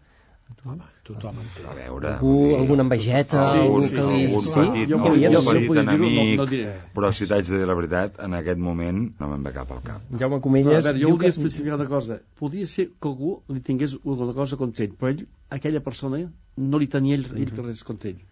[1.04, 1.64] Tothom en té.
[1.68, 2.10] A veure...
[2.14, 3.40] Algú, dir, alguna envejeta?
[3.52, 4.02] Sí, algú sí, li...
[4.24, 4.52] algun sí?
[4.56, 6.72] petit, Jo no, podria- algun jo petit no- enemic, no diré.
[6.96, 9.82] però si t'haig de dir la veritat, en aquest moment no me'n ve cap al
[9.84, 10.06] cap.
[10.10, 10.84] Jaume No, a Comelles...
[10.86, 12.18] veure, jo volia que- especificar una cosa.
[12.40, 15.26] Podria ser que algú li tingués alguna cosa contra ell, però ell,
[15.58, 16.22] aquella persona,
[16.56, 18.22] no li tenia ell, ell res contra ell.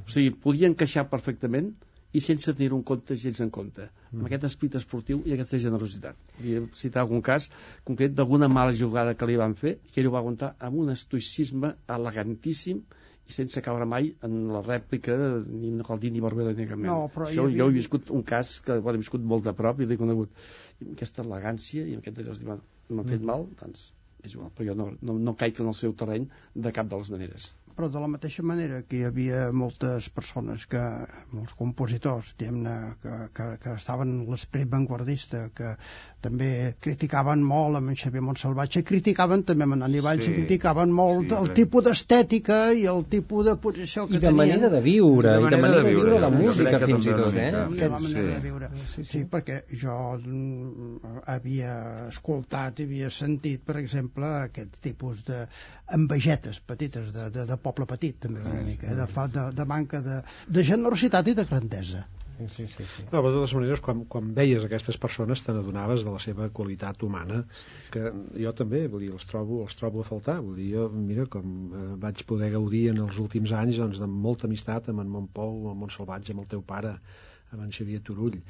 [0.00, 1.74] O sigui, podia encaixar perfectament
[2.14, 6.14] i sense tenir un compte gens en compte, amb aquest esprit esportiu i aquesta generositat.
[6.38, 7.48] Volia citar algun cas
[7.84, 10.92] concret d'alguna mala jugada que li van fer, que ell ho va aguantar amb un
[10.94, 12.84] estoicisme elegantíssim
[13.24, 15.14] i sense caure mai en la rèplica
[15.48, 16.78] ni no cal dir ni barbera ni cap.
[16.84, 19.54] No, però Això havia- jo he viscut un cas que bueno, he viscut molt de
[19.56, 20.30] prop i l'he conegut.
[20.80, 22.60] I amb aquesta elegància i amb aquest que m'han
[22.90, 23.92] m'han fet mal, doncs
[24.24, 26.96] és igual, però jo no, no, no caic en el seu terreny de cap de
[26.96, 27.54] les maneres.
[27.76, 30.82] Però de la mateixa manera que hi havia moltes persones que,
[31.34, 32.50] molts compositors que,
[33.36, 35.74] que, que estaven en l'esperit vanguardista que
[36.24, 40.34] també criticaven molt amb en Xavier Montsalvatge criticaven també amb en Nani Valls Sí, i
[40.38, 41.56] criticaven molt sí, el clar.
[41.58, 45.50] tipus d'estètica i el tipus de posició que I de tenien manera de viure, i
[45.52, 47.50] de manera de viure la música, fins i tot, eh?
[47.80, 48.24] de manera sí.
[48.30, 48.70] de viure.
[48.94, 51.74] Sí, sí, perquè jo mm, havia
[52.08, 55.44] escoltat i havia sentit, per exemple, aquest tipus de
[55.98, 59.64] envegetes petites de, de, de poble petit, també una mica, eh, de, fa- de, de
[59.68, 62.04] manca de, de generositat i de grandesa.
[62.50, 63.04] Sí, sí, sí.
[63.12, 66.48] No, però de totes maneres, quan, quan veies aquestes persones te n'adonaves de la seva
[66.50, 67.44] qualitat humana,
[67.94, 68.08] que
[68.42, 70.40] jo també, vull dir, els trobo, els trobo a faltar.
[70.42, 74.08] Vull dir, jo, mira, com eh, vaig poder gaudir en els últims anys doncs, de
[74.10, 76.96] molta amistat amb en Montpou, amb en Montsalvatge, amb el teu pare,
[77.54, 78.40] amb en Xavier Turull,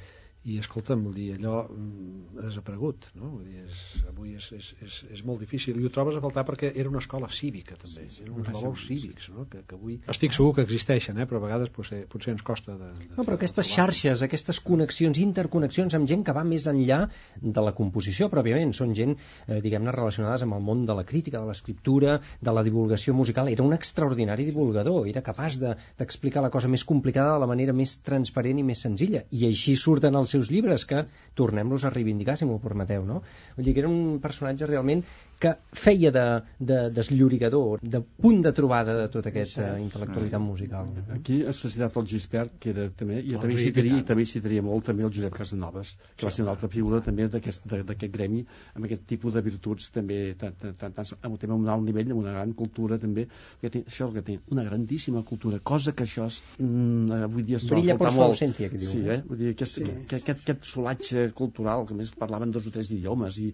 [0.44, 3.30] i escolta'm, vull dir, allò mm, ha desaparegut, no?
[3.38, 3.78] Vull dir, és,
[4.10, 7.00] avui és, és, és, és molt difícil, i ho trobes a faltar perquè era una
[7.00, 9.46] escola cívica, també, eren uns valors cívics, no?
[9.48, 9.96] Que, que avui...
[10.12, 11.26] Estic segur que existeixen, eh?
[11.30, 12.90] però a vegades potser, potser ens costa de...
[12.98, 17.00] de No, però aquestes de xarxes, aquestes connexions, interconnexions amb gent que va més enllà
[17.40, 19.16] de la composició, pròpiament, són gent,
[19.48, 23.48] eh, diguem-ne, relacionades amb el món de la crítica, de l'escriptura, de la divulgació musical.
[23.48, 27.72] Era un extraordinari divulgador, era capaç de- d'explicar la cosa més complicada de la manera
[27.72, 29.24] més transparent i més senzilla.
[29.32, 31.04] I així surten els seus llibres, que
[31.38, 33.22] tornem-los a reivindicar, si m'ho permeteu, no?
[33.56, 35.02] Vull dir que era un personatge realment
[35.40, 36.24] que feia de,
[36.62, 40.92] de desllorigador, de punt de trobada de tota aquesta intel·lectualitat musical.
[41.16, 44.86] Aquí ha citat el Gispert, que era també, i també citaria, i també citaria molt
[44.90, 49.04] també el Josep Casanovas, que va ser una altra figura també d'aquest gremi, amb aquest
[49.10, 52.22] tipus de virtuts també, tan, tan, tan, tan, amb, també amb un alt nivell, amb
[52.22, 53.26] una gran cultura també,
[53.60, 57.58] que té, això que té, una grandíssima cultura, cosa que això és, mm, avui dia
[57.60, 58.30] es troba Brilla a su molt.
[58.30, 59.12] ausencia, que diu, Sí, no?
[59.18, 59.20] eh?
[59.28, 59.90] Vull dir, aquest, sí.
[59.90, 63.52] aquest, aquest, aquest solatge cultural, que a més parlaven dos o tres idiomes, i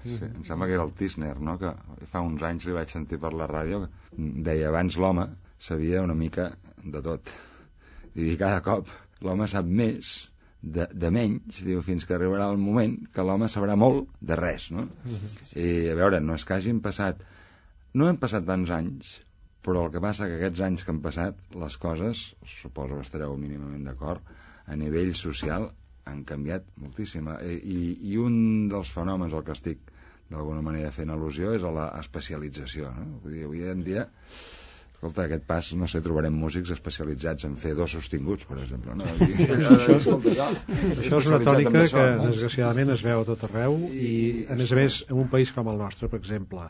[0.00, 1.58] Sí, em sembla que era el Tisner, no?
[1.60, 1.74] que
[2.12, 5.26] fa uns anys li vaig sentir per la ràdio, que deia abans l'home
[5.60, 6.46] sabia una mica
[6.84, 7.32] de tot.
[8.16, 8.88] I cada cop
[9.26, 10.12] l'home sap més
[10.60, 14.70] de, de menys, diu, fins que arribarà el moment que l'home sabrà molt de res,
[14.76, 14.86] no?
[15.56, 17.20] I a veure, no és que hagin passat...
[17.92, 19.12] No hem passat tants anys,
[19.66, 23.36] però el que passa que aquests anys que han passat, les coses, suposo que estareu
[23.36, 24.24] mínimament d'acord,
[24.70, 25.68] a nivell social
[26.08, 27.28] han canviat moltíssim.
[27.44, 27.80] I, i,
[28.12, 29.82] I un dels fenòmens al que estic
[30.30, 32.94] d'alguna manera fent al·lusió és a la especialització.
[32.96, 33.20] No?
[33.24, 34.06] Vull dir, avui en dia
[35.00, 38.92] escolta, aquest pas, no sé, trobarem músics especialitzats en fer dos sostinguts, per exemple.
[39.00, 39.06] No?
[39.24, 40.48] I, això, escolta, no,
[40.92, 44.10] Això és una tònica que desgraciadament es veu a tot arreu i,
[44.52, 46.68] a més a més, en un país com el nostre, per exemple,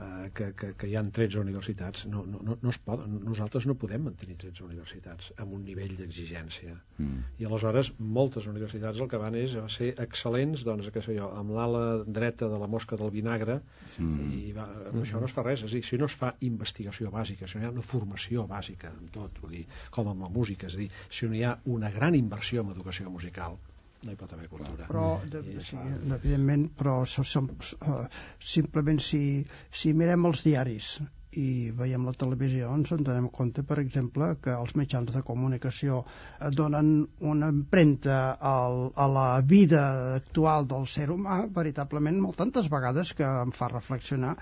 [0.00, 3.66] eh, que, que, que hi ha 13 universitats, no, no, no, no es poden, nosaltres
[3.68, 6.76] no podem mantenir 13 universitats amb un nivell d'exigència.
[6.98, 7.24] Mm.
[7.42, 11.30] I aleshores moltes universitats el que van és a ser excel·lents, doncs, què sé jo,
[11.36, 13.60] amb l'ala dreta de la mosca del vinagre,
[14.00, 14.30] Mm.
[14.36, 17.10] i va, amb això no es fa res, és dir, si no es fa investigació
[17.10, 20.30] bàsica, si no hi ha una formació bàsica en tot, vull dir, com amb la
[20.32, 23.58] música, és a dir, si no hi ha una gran inversió en educació musical,
[24.04, 24.86] no hi pot haver cultura.
[24.88, 25.86] però de, I sí, fa-
[26.16, 27.48] evidentment però so, som,
[27.84, 28.04] uh,
[28.52, 29.22] simplement si,
[29.70, 30.94] si mirem els diaris
[31.38, 36.00] i veiem la televisió ens en donem compte per exemple que els mitjans de comunicació
[36.06, 36.88] eh, donen
[37.32, 38.16] una empremta
[38.52, 39.84] al, a la vida
[40.16, 44.34] actual del ser humà veritablement molt tantes vegades que em fa reflexionar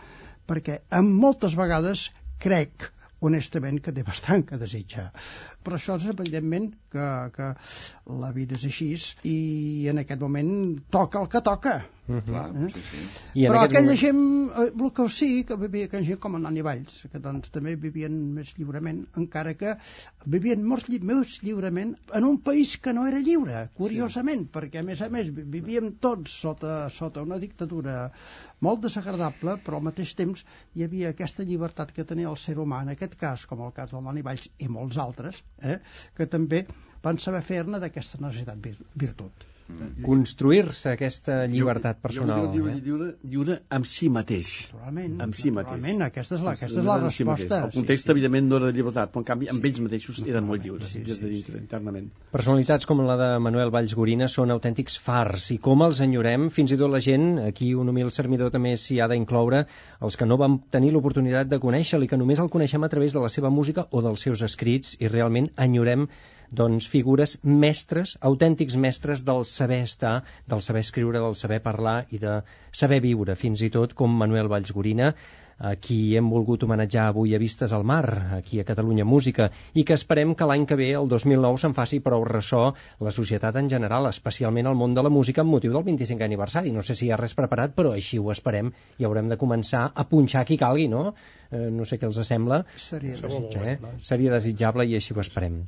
[0.48, 2.06] perquè en moltes vegades
[2.40, 2.88] crec
[3.20, 5.08] honestament que té bastant que desitjar.
[5.64, 7.52] Però això és evidentment que, que
[8.22, 8.90] la vida és així
[9.28, 9.38] i
[9.90, 10.52] en aquest moment
[10.94, 11.78] toca el que toca
[12.08, 12.68] Clar, Eh?
[12.72, 12.98] sí, sí.
[13.34, 14.20] I Però aquella moment- gent,
[14.56, 17.74] eh, el que sí, que vivia aquella gent com en Nani Valls, que doncs també
[17.76, 19.74] vivien més lliurement, encara que
[20.24, 24.50] vivien molt, lli- més lliurement en un país que no era lliure, curiosament, sí.
[24.56, 28.10] perquè a més a més vi- vivíem tots sota, sota una dictadura
[28.60, 32.80] molt desagradable, però al mateix temps hi havia aquesta llibertat que tenia el ser humà,
[32.82, 35.78] en aquest cas, com el cas del Nani Valls i molts altres, eh,
[36.16, 36.64] que també
[37.02, 38.56] van saber fer-ne d'aquesta necessitat
[38.96, 39.14] vir
[39.68, 40.04] virtut.
[40.04, 42.46] construir-se aquesta llibertat personal.
[42.46, 42.54] Jo, jo, eh?
[42.54, 44.52] lliure, lliure, lliure amb si mateix.
[44.72, 45.84] Naturalment, Amb si mateix.
[46.08, 47.60] aquesta és la, aquesta és la Amb si resposta.
[47.66, 50.64] El context, evidentment, no era de llibertat, però en canvi amb ells mateixos eren molt
[50.64, 52.08] lliures, des de dintre, internament.
[52.32, 56.72] Personalitats com la de Manuel Valls Gorina són autèntics fars i com els enyorem, fins
[56.72, 59.66] i tot la gent, aquí un humil servidor també s'hi ha d'incloure,
[60.00, 63.12] els que no vam tenir l'oportunitat de conèixer-lo i que només el coneixem a través
[63.12, 66.08] de la seva música o dels seus escrits i realment enyorem
[66.50, 72.18] doncs, figures mestres, autèntics mestres del saber estar, del saber escriure, del saber parlar i
[72.22, 72.40] de
[72.72, 75.12] saber viure, fins i tot com Manuel Valls Gorina,
[75.58, 78.04] a qui hem volgut homenatjar avui a Vistes al Mar,
[78.36, 81.98] aquí a Catalunya Música, i que esperem que l'any que ve, el 2009, se'n faci
[82.04, 82.60] prou ressò
[83.02, 86.70] la societat en general, especialment el món de la música, amb motiu del 25è aniversari.
[86.70, 89.88] No sé si hi ha res preparat, però així ho esperem i haurem de començar
[89.94, 91.08] a punxar qui calgui, no?
[91.50, 92.62] Eh, no sé què els sembla.
[92.76, 93.22] Seria Eh?
[93.26, 93.96] desitjable.
[94.12, 95.64] Seria desitjable i així ho esperem.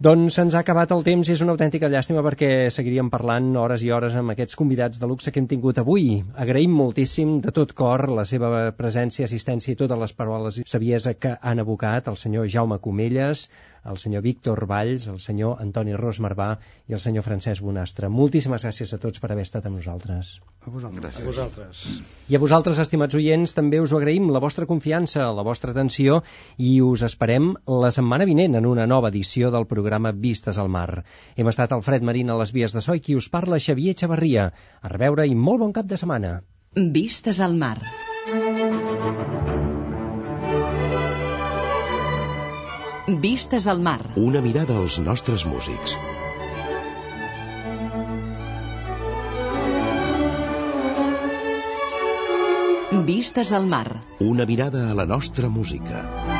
[0.00, 3.82] Doncs se'ns ha acabat el temps i és una autèntica llàstima perquè seguiríem parlant hores
[3.84, 6.22] i hores amb aquests convidats de luxe que hem tingut avui.
[6.40, 11.12] Agraïm moltíssim de tot cor la seva presència, assistència i totes les paraules i saviesa
[11.20, 13.50] que han abocat el senyor Jaume Comelles,
[13.84, 16.48] el senyor Víctor Valls, el senyor Antoni Ros Marvà
[16.88, 18.08] i el senyor Francesc Bonastre.
[18.12, 20.34] Moltíssimes gràcies a tots per haver estat amb nosaltres.
[20.64, 21.04] A vosaltres.
[21.04, 21.24] Gràcies.
[21.24, 21.84] A vosaltres.
[22.28, 26.20] I a vosaltres, estimats oients, també us ho agraïm la vostra confiança, la vostra atenció
[26.56, 31.04] i us esperem la setmana vinent en una nova edició del programa Vistes al Mar.
[31.36, 34.52] Hem estat Alfred Marín a les vies de so i qui us parla Xavier Xavarria.
[34.82, 36.42] A reveure i molt bon cap de setmana.
[36.76, 37.78] Vistes al mar.
[43.18, 44.00] Vistes al mar.
[44.16, 45.96] Una mirada als nostres músics.
[53.10, 54.00] Vistes al mar.
[54.20, 56.39] Una mirada a la nostra música.